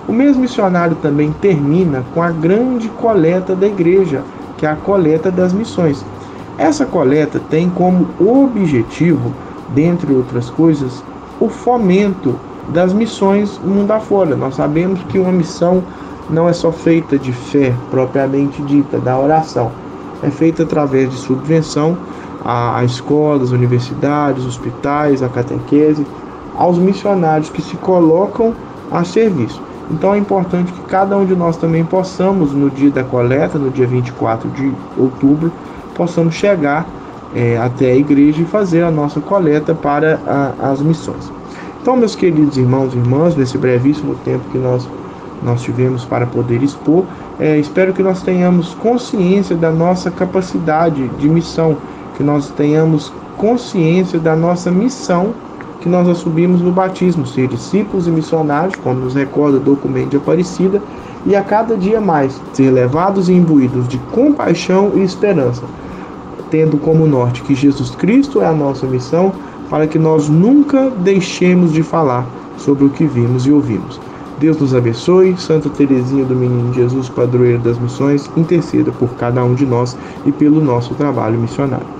O 0.08 0.12
mês 0.12 0.36
missionário 0.36 0.96
também 0.96 1.32
termina 1.40 2.04
com 2.12 2.22
a 2.22 2.30
grande 2.30 2.88
coleta 2.88 3.54
da 3.54 3.66
igreja, 3.66 4.22
que 4.56 4.66
é 4.66 4.68
a 4.68 4.76
coleta 4.76 5.30
das 5.30 5.52
missões. 5.52 6.04
Essa 6.58 6.84
coleta 6.84 7.40
tem 7.48 7.70
como 7.70 8.08
objetivo, 8.18 9.32
dentre 9.74 10.12
outras 10.12 10.50
coisas, 10.50 11.02
o 11.38 11.48
fomento 11.48 12.34
das 12.68 12.92
missões 12.92 13.58
mundo 13.64 13.90
afora. 13.92 14.36
Nós 14.36 14.56
sabemos 14.56 15.00
que 15.04 15.18
uma 15.18 15.32
missão 15.32 15.82
não 16.28 16.48
é 16.48 16.52
só 16.52 16.70
feita 16.70 17.18
de 17.18 17.32
fé 17.32 17.74
propriamente 17.90 18.62
dita, 18.62 18.98
da 18.98 19.18
oração. 19.18 19.70
É 20.22 20.30
feita 20.30 20.62
através 20.62 21.10
de 21.10 21.16
subvenção 21.16 21.96
a 22.44 22.82
escolas, 22.84 23.52
universidades, 23.52 24.46
hospitais, 24.46 25.22
a 25.22 25.28
catequese, 25.28 26.06
aos 26.56 26.78
missionários 26.78 27.50
que 27.50 27.62
se 27.62 27.76
colocam 27.76 28.54
a 28.90 29.04
serviço. 29.04 29.62
Então 29.90 30.14
é 30.14 30.18
importante 30.18 30.72
que 30.72 30.80
cada 30.82 31.16
um 31.16 31.24
de 31.24 31.34
nós 31.34 31.56
também 31.56 31.84
possamos, 31.84 32.52
no 32.52 32.70
dia 32.70 32.90
da 32.90 33.02
coleta, 33.02 33.58
no 33.58 33.70
dia 33.70 33.86
24 33.86 34.48
de 34.50 34.72
outubro, 34.96 35.52
possamos 35.94 36.34
chegar 36.34 36.86
é, 37.34 37.58
até 37.58 37.92
a 37.92 37.96
igreja 37.96 38.42
e 38.42 38.44
fazer 38.44 38.82
a 38.82 38.90
nossa 38.90 39.20
coleta 39.20 39.74
para 39.74 40.20
a, 40.26 40.70
as 40.70 40.80
missões. 40.80 41.32
Então, 41.82 41.96
meus 41.96 42.14
queridos 42.14 42.56
irmãos 42.56 42.94
e 42.94 42.98
irmãs, 42.98 43.34
nesse 43.34 43.56
brevíssimo 43.56 44.14
tempo 44.24 44.44
que 44.52 44.58
nós 44.58 44.86
nós 45.42 45.62
tivemos 45.62 46.04
para 46.04 46.26
poder 46.26 46.62
expor. 46.62 47.04
É, 47.38 47.58
espero 47.58 47.92
que 47.92 48.02
nós 48.02 48.22
tenhamos 48.22 48.74
consciência 48.74 49.56
da 49.56 49.70
nossa 49.70 50.10
capacidade 50.10 51.08
de 51.08 51.28
missão, 51.28 51.76
que 52.16 52.22
nós 52.22 52.50
tenhamos 52.50 53.12
consciência 53.36 54.18
da 54.18 54.36
nossa 54.36 54.70
missão 54.70 55.32
que 55.80 55.88
nós 55.88 56.08
assumimos 56.08 56.60
no 56.60 56.70
batismo, 56.70 57.26
ser 57.26 57.48
discípulos 57.48 58.06
e 58.06 58.10
missionários, 58.10 58.76
como 58.76 59.00
nos 59.00 59.14
recorda 59.14 59.56
o 59.56 59.60
documento 59.60 60.10
de 60.10 60.16
Aparecida, 60.16 60.80
e 61.26 61.34
a 61.34 61.42
cada 61.42 61.76
dia 61.76 62.00
mais 62.00 62.40
ser 62.52 62.70
levados 62.70 63.28
e 63.28 63.32
imbuídos 63.32 63.88
de 63.88 63.98
compaixão 64.12 64.92
e 64.94 65.02
esperança, 65.02 65.62
tendo 66.50 66.78
como 66.78 67.06
norte 67.06 67.42
que 67.42 67.54
Jesus 67.54 67.90
Cristo 67.90 68.40
é 68.40 68.46
a 68.46 68.52
nossa 68.52 68.86
missão, 68.86 69.32
para 69.68 69.86
que 69.86 69.98
nós 69.98 70.28
nunca 70.28 70.90
deixemos 70.90 71.72
de 71.72 71.82
falar 71.82 72.26
sobre 72.56 72.84
o 72.84 72.90
que 72.90 73.06
vimos 73.06 73.46
e 73.46 73.52
ouvimos. 73.52 74.00
Deus 74.40 74.58
nos 74.58 74.74
abençoe. 74.74 75.36
Santa 75.36 75.68
Teresinha 75.68 76.24
do 76.24 76.34
Menino 76.34 76.72
Jesus, 76.72 77.08
padroeira 77.10 77.58
das 77.58 77.78
missões, 77.78 78.28
interceda 78.36 78.90
por 78.90 79.10
cada 79.10 79.44
um 79.44 79.54
de 79.54 79.66
nós 79.66 79.96
e 80.24 80.32
pelo 80.32 80.64
nosso 80.64 80.94
trabalho 80.94 81.38
missionário. 81.38 81.99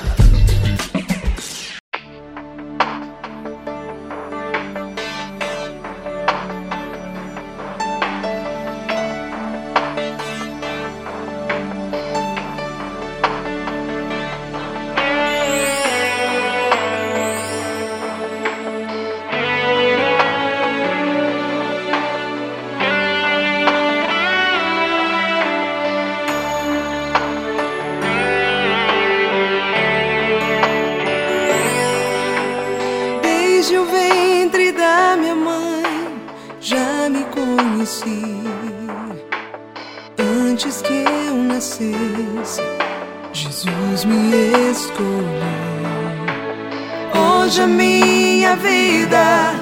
Hoje 47.51 47.63
a 47.63 47.67
minha 47.67 48.55
vida 48.55 49.53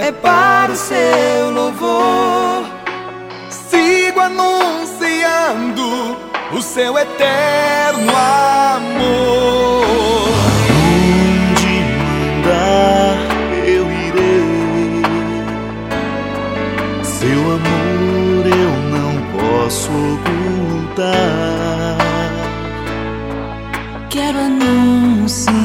é 0.00 0.10
para 0.10 0.72
o 0.72 0.74
seu 0.74 1.52
louvor. 1.52 2.64
Sigo 3.48 4.18
anunciando 4.18 5.86
o 6.52 6.60
seu 6.60 6.98
eterno 6.98 8.10
amor. 8.16 9.46
Onde 11.52 11.84
mandar 12.02 13.16
eu 13.64 13.84
irei. 13.88 15.04
Seu 17.04 17.42
amor 17.58 18.44
eu 18.44 18.72
não 18.90 19.12
posso 19.38 19.88
ocultar. 20.16 21.14
Quero 24.10 24.38
anunciar. 24.40 25.64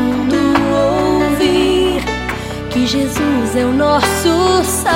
Jesus 2.91 3.55
é 3.55 3.63
o 3.63 3.71
nosso 3.71 4.65
Salvador. 4.65 4.91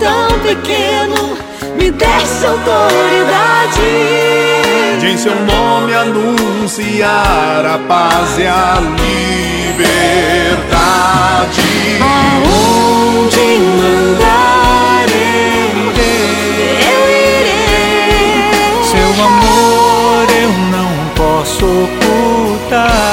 Tão 0.00 0.40
pequeno, 0.40 1.36
me 1.76 1.90
desse 1.90 2.46
autoridade 2.46 3.80
de 4.98 5.06
em 5.06 5.16
seu 5.16 5.34
nome 5.34 5.94
anunciar 5.94 7.64
a 7.64 7.78
paz 7.86 8.38
e 8.38 8.46
a 8.46 8.78
liberdade. 9.70 10.70
Aonde 12.00 13.40
mandar 13.78 15.06
eu 15.08 15.90
irei, 15.90 16.80
eu 16.90 17.00
irei. 17.38 18.84
Seu 18.84 19.10
amor 19.24 20.26
eu 20.42 20.52
não 20.70 20.92
posso 21.14 21.64
ocultar. 21.64 23.09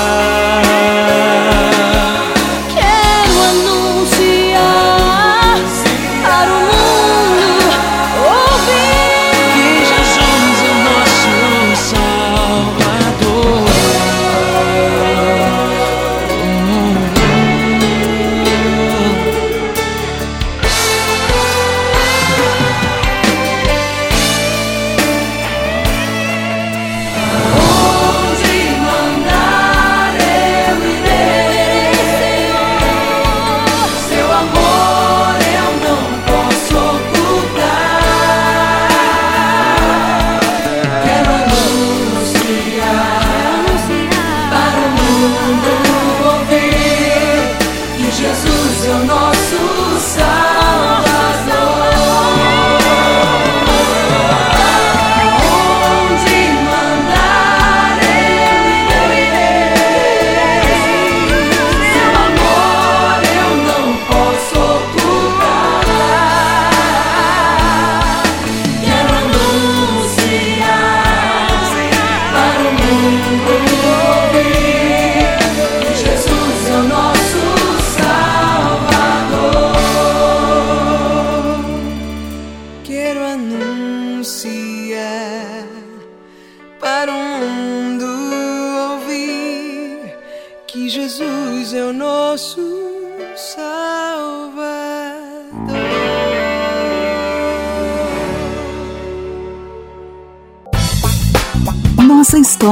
Jesus 48.68 48.86
é 48.86 48.94
o 48.96 49.06
nosso 49.06 50.00
sal. 50.00 50.47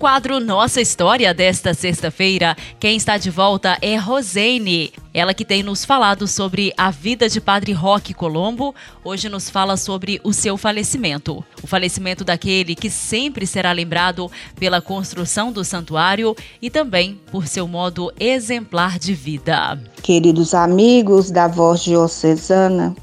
Quadro 0.00 0.40
Nossa 0.40 0.80
História 0.80 1.34
desta 1.34 1.74
sexta-feira, 1.74 2.56
quem 2.78 2.96
está 2.96 3.18
de 3.18 3.28
volta 3.28 3.76
é 3.82 3.96
Rosene. 3.96 4.94
Ela 5.12 5.34
que 5.34 5.44
tem 5.44 5.62
nos 5.62 5.84
falado 5.84 6.26
sobre 6.26 6.72
a 6.74 6.90
vida 6.90 7.28
de 7.28 7.38
Padre 7.38 7.72
Roque 7.72 8.14
Colombo, 8.14 8.74
hoje 9.04 9.28
nos 9.28 9.50
fala 9.50 9.76
sobre 9.76 10.18
o 10.24 10.32
seu 10.32 10.56
falecimento. 10.56 11.44
O 11.62 11.66
falecimento 11.66 12.24
daquele 12.24 12.74
que 12.74 12.88
sempre 12.88 13.46
será 13.46 13.72
lembrado 13.72 14.30
pela 14.58 14.80
construção 14.80 15.52
do 15.52 15.62
santuário 15.62 16.34
e 16.62 16.70
também 16.70 17.20
por 17.30 17.46
seu 17.46 17.68
modo 17.68 18.10
exemplar 18.18 18.98
de 18.98 19.12
vida. 19.12 19.78
Queridos 20.02 20.54
amigos 20.54 21.30
da 21.30 21.46
Voz 21.46 21.82
Diocesana, 21.82 22.96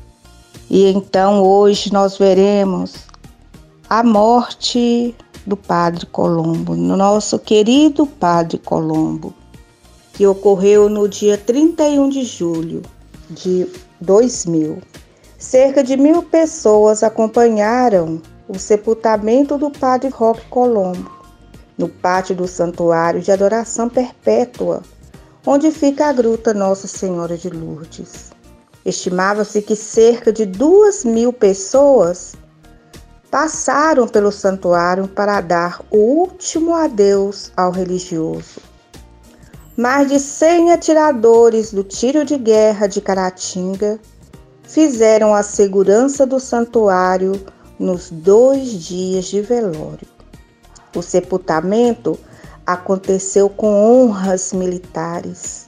e 0.67 0.85
então 0.87 1.43
hoje 1.43 1.93
nós 1.93 2.17
veremos 2.17 3.05
a 3.87 4.03
morte 4.03 5.15
do 5.47 5.55
Padre 5.55 6.05
Colombo, 6.05 6.75
nosso 6.75 7.39
querido 7.39 8.05
Padre 8.05 8.57
Colombo, 8.57 9.33
que 10.11 10.27
ocorreu 10.27 10.89
no 10.89 11.07
dia 11.07 11.37
31 11.37 12.09
de 12.09 12.23
julho 12.23 12.81
de 13.29 13.65
2000. 14.01 14.79
Cerca 15.39 15.81
de 15.81 15.95
mil 15.95 16.21
pessoas 16.21 17.01
acompanharam 17.01 18.21
o 18.45 18.59
sepultamento 18.59 19.57
do 19.57 19.71
Padre 19.71 20.09
Roque 20.09 20.45
Colombo 20.49 21.09
no 21.77 21.87
pátio 21.87 22.35
do 22.35 22.47
Santuário 22.47 23.21
de 23.21 23.31
Adoração 23.31 23.87
Perpétua, 23.87 24.81
onde 25.45 25.71
fica 25.71 26.07
a 26.07 26.11
Gruta 26.11 26.53
Nossa 26.53 26.87
Senhora 26.87 27.37
de 27.37 27.49
Lourdes. 27.49 28.31
Estimava-se 28.83 29.61
que 29.61 29.75
cerca 29.75 30.33
de 30.33 30.45
duas 30.45 31.05
mil 31.05 31.31
pessoas 31.31 32.35
passaram 33.29 34.07
pelo 34.07 34.31
santuário 34.31 35.07
para 35.07 35.41
dar 35.41 35.81
o 35.91 35.97
último 35.97 36.73
adeus 36.73 37.51
ao 37.55 37.71
religioso. 37.71 38.61
Mais 39.77 40.09
de 40.09 40.19
100 40.19 40.71
atiradores 40.71 41.71
do 41.71 41.83
tiro 41.83 42.25
de 42.25 42.37
guerra 42.37 42.87
de 42.87 42.99
Caratinga 42.99 43.99
fizeram 44.63 45.33
a 45.33 45.43
segurança 45.43 46.25
do 46.25 46.39
santuário 46.39 47.33
nos 47.79 48.09
dois 48.09 48.71
dias 48.71 49.25
de 49.25 49.41
velório. 49.41 50.07
O 50.95 51.01
sepultamento 51.01 52.17
aconteceu 52.65 53.49
com 53.49 53.67
honras 53.67 54.51
militares. 54.51 55.67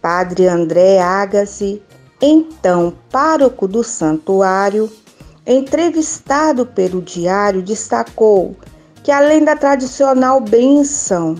Padre 0.00 0.46
André 0.46 1.00
Agassi, 1.00 1.82
então 2.22 2.94
pároco 3.10 3.66
do 3.66 3.82
santuário, 3.82 4.90
entrevistado 5.46 6.64
pelo 6.64 7.02
diário, 7.02 7.62
destacou 7.62 8.56
que, 9.02 9.10
além 9.10 9.44
da 9.44 9.54
tradicional 9.54 10.40
benção, 10.40 11.36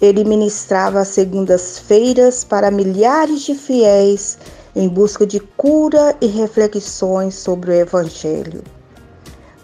ele 0.00 0.24
ministrava 0.24 1.04
segundas-feiras 1.04 2.44
para 2.44 2.70
milhares 2.70 3.42
de 3.42 3.54
fiéis 3.54 4.38
em 4.74 4.88
busca 4.88 5.26
de 5.26 5.38
cura 5.38 6.16
e 6.20 6.26
reflexões 6.26 7.34
sobre 7.34 7.70
o 7.70 7.74
Evangelho. 7.74 8.62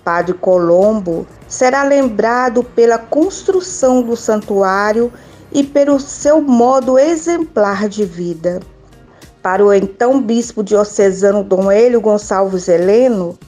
Padre 0.04 0.34
Colombo 0.34 1.26
será 1.48 1.82
lembrado 1.82 2.62
pela 2.62 2.98
construção 2.98 4.02
do 4.02 4.16
santuário 4.16 5.12
e 5.52 5.64
pelo 5.64 5.98
seu 5.98 6.40
modo 6.40 6.98
exemplar 6.98 7.88
de 7.88 8.04
vida. 8.04 8.60
Para 9.42 9.64
o 9.64 9.72
então 9.72 10.20
bispo 10.20 10.62
diocesano 10.62 11.42
Dom 11.42 11.70
Hélio 11.70 12.00
Gonçalves 12.00 12.68
Heleno, 12.68 13.38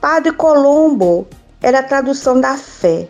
Padre 0.00 0.32
Colombo 0.32 1.26
era 1.60 1.80
a 1.80 1.82
tradução 1.82 2.40
da 2.40 2.56
fé. 2.56 3.06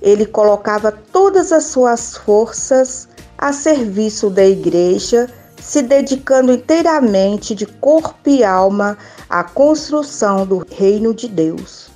Ele 0.00 0.24
colocava 0.24 0.90
todas 0.90 1.52
as 1.52 1.64
suas 1.64 2.16
forças 2.16 3.06
a 3.36 3.52
serviço 3.52 4.30
da 4.30 4.42
igreja, 4.42 5.28
se 5.60 5.82
dedicando 5.82 6.52
inteiramente 6.52 7.54
de 7.54 7.66
corpo 7.66 8.30
e 8.30 8.42
alma 8.42 8.96
à 9.28 9.44
construção 9.44 10.46
do 10.46 10.66
reino 10.70 11.12
de 11.12 11.28
Deus. 11.28 11.90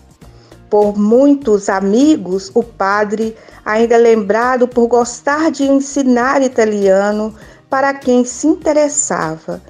Por 0.69 0.99
muitos 0.99 1.71
amigos, 1.71 2.51
o 2.55 2.63
padre 2.63 3.35
ainda 3.65 3.97
lembrado 3.97 4.69
por 4.69 4.87
gostar 4.87 5.51
de 5.51 5.65
ensinar 5.65 6.43
italiano 6.43 7.35
para 7.71 7.95
quem 7.95 8.25
se 8.27 8.47
interessava. 8.47 9.63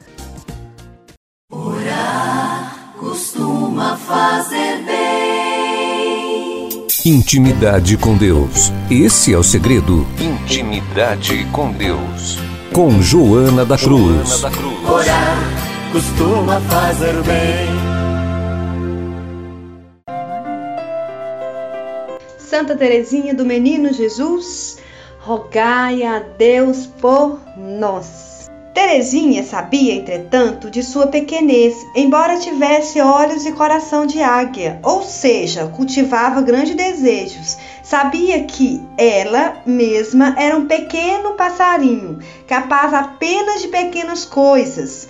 Costuma 3.20 3.98
fazer 3.98 4.83
bem. 4.87 6.70
Intimidade 7.04 7.98
com 7.98 8.16
Deus. 8.16 8.72
Esse 8.90 9.35
é 9.35 9.37
o 9.37 9.42
segredo. 9.42 10.06
Intimidade 10.18 11.46
com 11.52 11.70
Deus. 11.70 12.38
Com 12.72 13.02
Joana 13.02 13.66
da 13.66 13.76
Cruz. 13.76 14.26
Joana 14.26 14.38
da 14.38 14.50
Cruz. 14.50 14.88
Orar 14.88 15.37
costuma 15.92 16.61
fazer 16.62 17.22
bem. 17.24 17.68
Santa 22.38 22.74
Teresinha 22.74 23.35
do 23.35 23.44
Menino 23.44 23.92
Jesus, 23.92 24.78
rogai 25.18 26.04
a 26.04 26.20
Deus 26.20 26.87
por 26.87 27.38
nós. 27.59 28.30
Teresinha 28.81 29.45
sabia, 29.45 29.95
entretanto, 29.95 30.71
de 30.71 30.83
sua 30.83 31.07
pequenez, 31.09 31.75
embora 31.95 32.38
tivesse 32.38 32.99
olhos 32.99 33.45
e 33.45 33.53
coração 33.53 34.07
de 34.07 34.23
águia, 34.23 34.81
ou 34.83 35.03
seja, 35.03 35.66
cultivava 35.66 36.40
grandes 36.40 36.75
desejos. 36.75 37.59
Sabia 37.83 38.43
que 38.45 38.83
ela 38.97 39.61
mesma 39.66 40.35
era 40.38 40.57
um 40.57 40.64
pequeno 40.64 41.35
passarinho, 41.35 42.21
capaz 42.49 42.95
apenas 42.95 43.61
de 43.61 43.69
pequenas 43.69 44.25
coisas. 44.25 45.07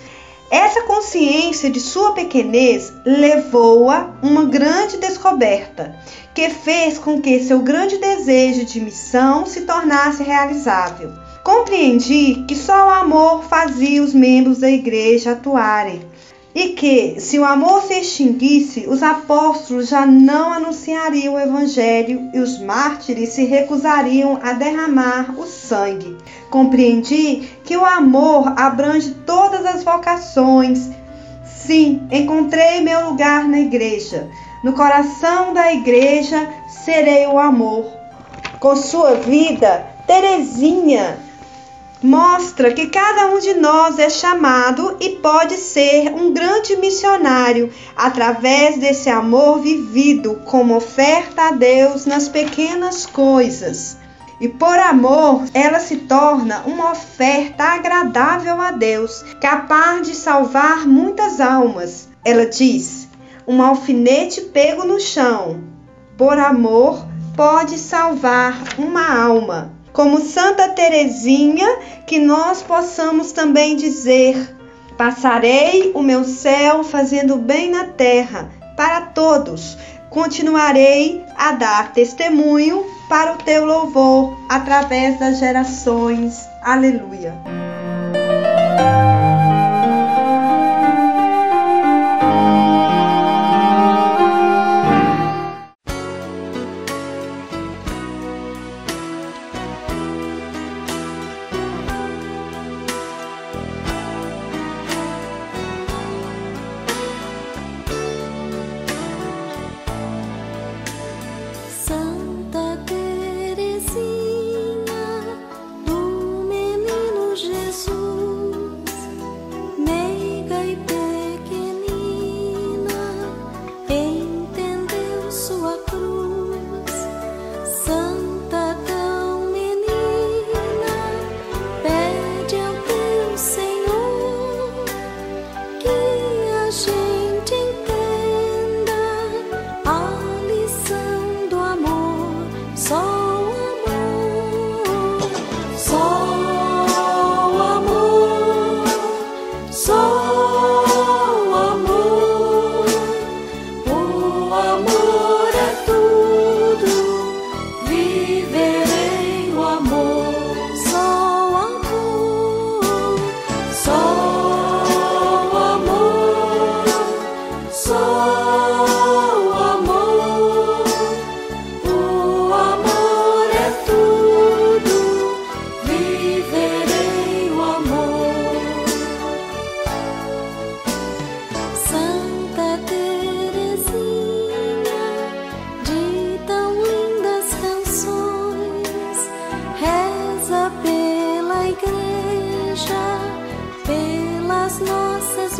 Essa 0.51 0.81
consciência 0.81 1.69
de 1.69 1.79
sua 1.79 2.11
pequenez 2.11 2.91
levou-a 3.05 4.11
uma 4.21 4.43
grande 4.43 4.97
descoberta 4.97 5.95
que 6.33 6.49
fez 6.49 6.97
com 6.97 7.21
que 7.21 7.41
seu 7.41 7.59
grande 7.59 7.97
desejo 7.97 8.65
de 8.65 8.81
missão 8.81 9.45
se 9.45 9.61
tornasse 9.61 10.23
realizável. 10.23 11.20
Compreendi 11.43 12.45
que 12.47 12.55
só 12.55 12.87
o 12.87 12.89
amor 12.91 13.43
fazia 13.45 14.03
os 14.03 14.13
membros 14.13 14.59
da 14.59 14.69
igreja 14.69 15.31
atuarem 15.31 16.01
e 16.53 16.69
que, 16.69 17.19
se 17.19 17.39
o 17.39 17.45
amor 17.45 17.81
se 17.81 17.93
extinguisse, 17.95 18.85
os 18.87 19.01
apóstolos 19.01 19.87
já 19.87 20.05
não 20.05 20.53
anunciariam 20.53 21.33
o 21.33 21.39
evangelho 21.39 22.29
e 22.31 22.39
os 22.39 22.59
mártires 22.59 23.29
se 23.29 23.45
recusariam 23.45 24.39
a 24.43 24.53
derramar 24.53 25.33
o 25.35 25.47
sangue. 25.47 26.15
Compreendi 26.51 27.49
que 27.63 27.75
o 27.75 27.85
amor 27.85 28.53
abrange 28.55 29.11
todas 29.25 29.65
as 29.65 29.83
vocações. 29.83 30.89
Sim, 31.43 32.07
encontrei 32.11 32.81
meu 32.81 33.09
lugar 33.09 33.47
na 33.47 33.61
igreja. 33.61 34.29
No 34.63 34.73
coração 34.73 35.53
da 35.53 35.73
igreja 35.73 36.47
serei 36.85 37.25
o 37.25 37.39
amor. 37.39 37.85
Com 38.59 38.75
sua 38.75 39.15
vida, 39.15 39.87
Terezinha 40.05 41.30
mostra 42.01 42.73
que 42.73 42.87
cada 42.87 43.27
um 43.27 43.39
de 43.39 43.53
nós 43.53 43.99
é 43.99 44.09
chamado 44.09 44.97
e 44.99 45.17
pode 45.17 45.55
ser 45.57 46.11
um 46.13 46.33
grande 46.33 46.75
missionário 46.77 47.71
através 47.95 48.77
desse 48.77 49.09
amor 49.09 49.59
vivido 49.59 50.41
como 50.45 50.75
oferta 50.75 51.49
a 51.49 51.51
Deus 51.51 52.05
nas 52.05 52.27
pequenas 52.27 53.05
coisas. 53.05 53.97
E 54.39 54.47
por 54.47 54.77
amor, 54.79 55.43
ela 55.53 55.79
se 55.79 55.97
torna 55.97 56.63
uma 56.65 56.91
oferta 56.91 57.63
agradável 57.63 58.59
a 58.59 58.71
Deus, 58.71 59.23
capaz 59.39 60.07
de 60.07 60.15
salvar 60.15 60.87
muitas 60.87 61.39
almas. 61.39 62.09
Ela 62.25 62.47
diz: 62.47 63.07
um 63.47 63.61
alfinete 63.61 64.41
pego 64.41 64.83
no 64.83 64.99
chão, 64.99 65.61
por 66.17 66.39
amor, 66.39 67.05
pode 67.37 67.77
salvar 67.77 68.55
uma 68.79 69.15
alma. 69.15 69.80
Como 69.93 70.21
Santa 70.21 70.69
Teresinha, 70.69 71.67
que 72.05 72.19
nós 72.19 72.61
possamos 72.61 73.31
também 73.31 73.75
dizer: 73.75 74.55
Passarei 74.97 75.91
o 75.93 76.01
meu 76.01 76.23
céu 76.23 76.83
fazendo 76.83 77.37
bem 77.37 77.69
na 77.71 77.85
terra 77.85 78.49
para 78.77 79.01
todos. 79.01 79.77
Continuarei 80.09 81.23
a 81.37 81.53
dar 81.53 81.93
testemunho 81.93 82.85
para 83.07 83.33
o 83.33 83.37
teu 83.37 83.65
louvor 83.65 84.37
através 84.49 85.19
das 85.19 85.39
gerações. 85.39 86.47
Aleluia. 86.61 87.60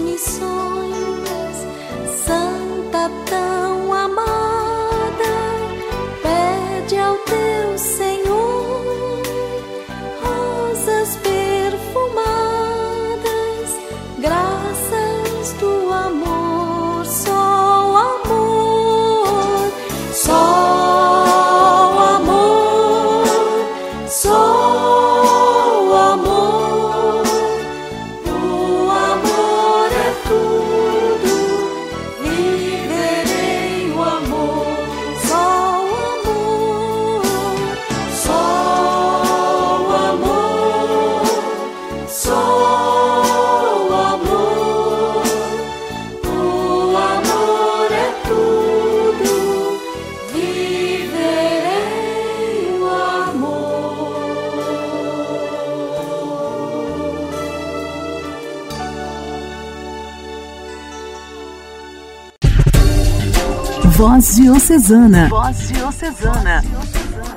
như 0.06 0.18
soi 0.18 1.11
Voz 64.02 64.36
Diocesana. 64.36 65.30
Voz 65.30 65.68
Diocesana. 65.68 66.64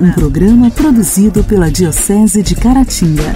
Um 0.01 0.11
programa 0.13 0.71
produzido 0.71 1.43
pela 1.43 1.69
Diocese 1.69 2.41
de 2.41 2.55
Caratinga. 2.55 3.35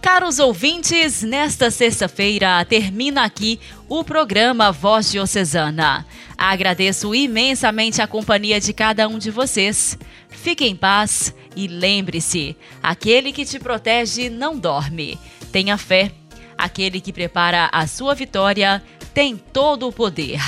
Caros 0.00 0.38
ouvintes, 0.38 1.22
nesta 1.22 1.70
sexta-feira 1.70 2.64
termina 2.64 3.22
aqui 3.22 3.60
o 3.86 4.02
programa 4.02 4.72
Voz 4.72 5.12
Diocesana. 5.12 6.06
Agradeço 6.38 7.14
imensamente 7.14 8.00
a 8.00 8.06
companhia 8.06 8.58
de 8.58 8.72
cada 8.72 9.06
um 9.06 9.18
de 9.18 9.30
vocês. 9.30 9.98
Fique 10.30 10.64
em 10.64 10.74
paz 10.74 11.34
e 11.54 11.68
lembre-se: 11.68 12.56
aquele 12.82 13.30
que 13.30 13.44
te 13.44 13.58
protege 13.58 14.30
não 14.30 14.58
dorme. 14.58 15.18
Tenha 15.52 15.76
fé. 15.76 16.10
Aquele 16.56 17.00
que 17.00 17.12
prepara 17.12 17.68
a 17.70 17.86
sua 17.86 18.16
vitória 18.16 18.82
tem 19.12 19.36
todo 19.36 19.88
o 19.88 19.92
poder. 19.92 20.40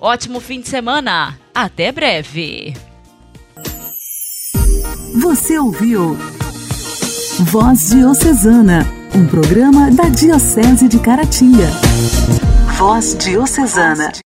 Ótimo 0.00 0.40
fim 0.40 0.60
de 0.60 0.68
semana. 0.68 1.38
Até 1.54 1.90
breve. 1.92 2.74
Você 5.20 5.58
ouviu 5.58 6.16
Voz 7.40 7.90
Diocesana, 7.90 8.86
um 9.14 9.26
programa 9.26 9.90
da 9.90 10.04
Diocese 10.04 10.88
de 10.88 10.98
Caratinga. 10.98 11.68
Voz 12.78 13.16
Diocesana. 13.18 14.12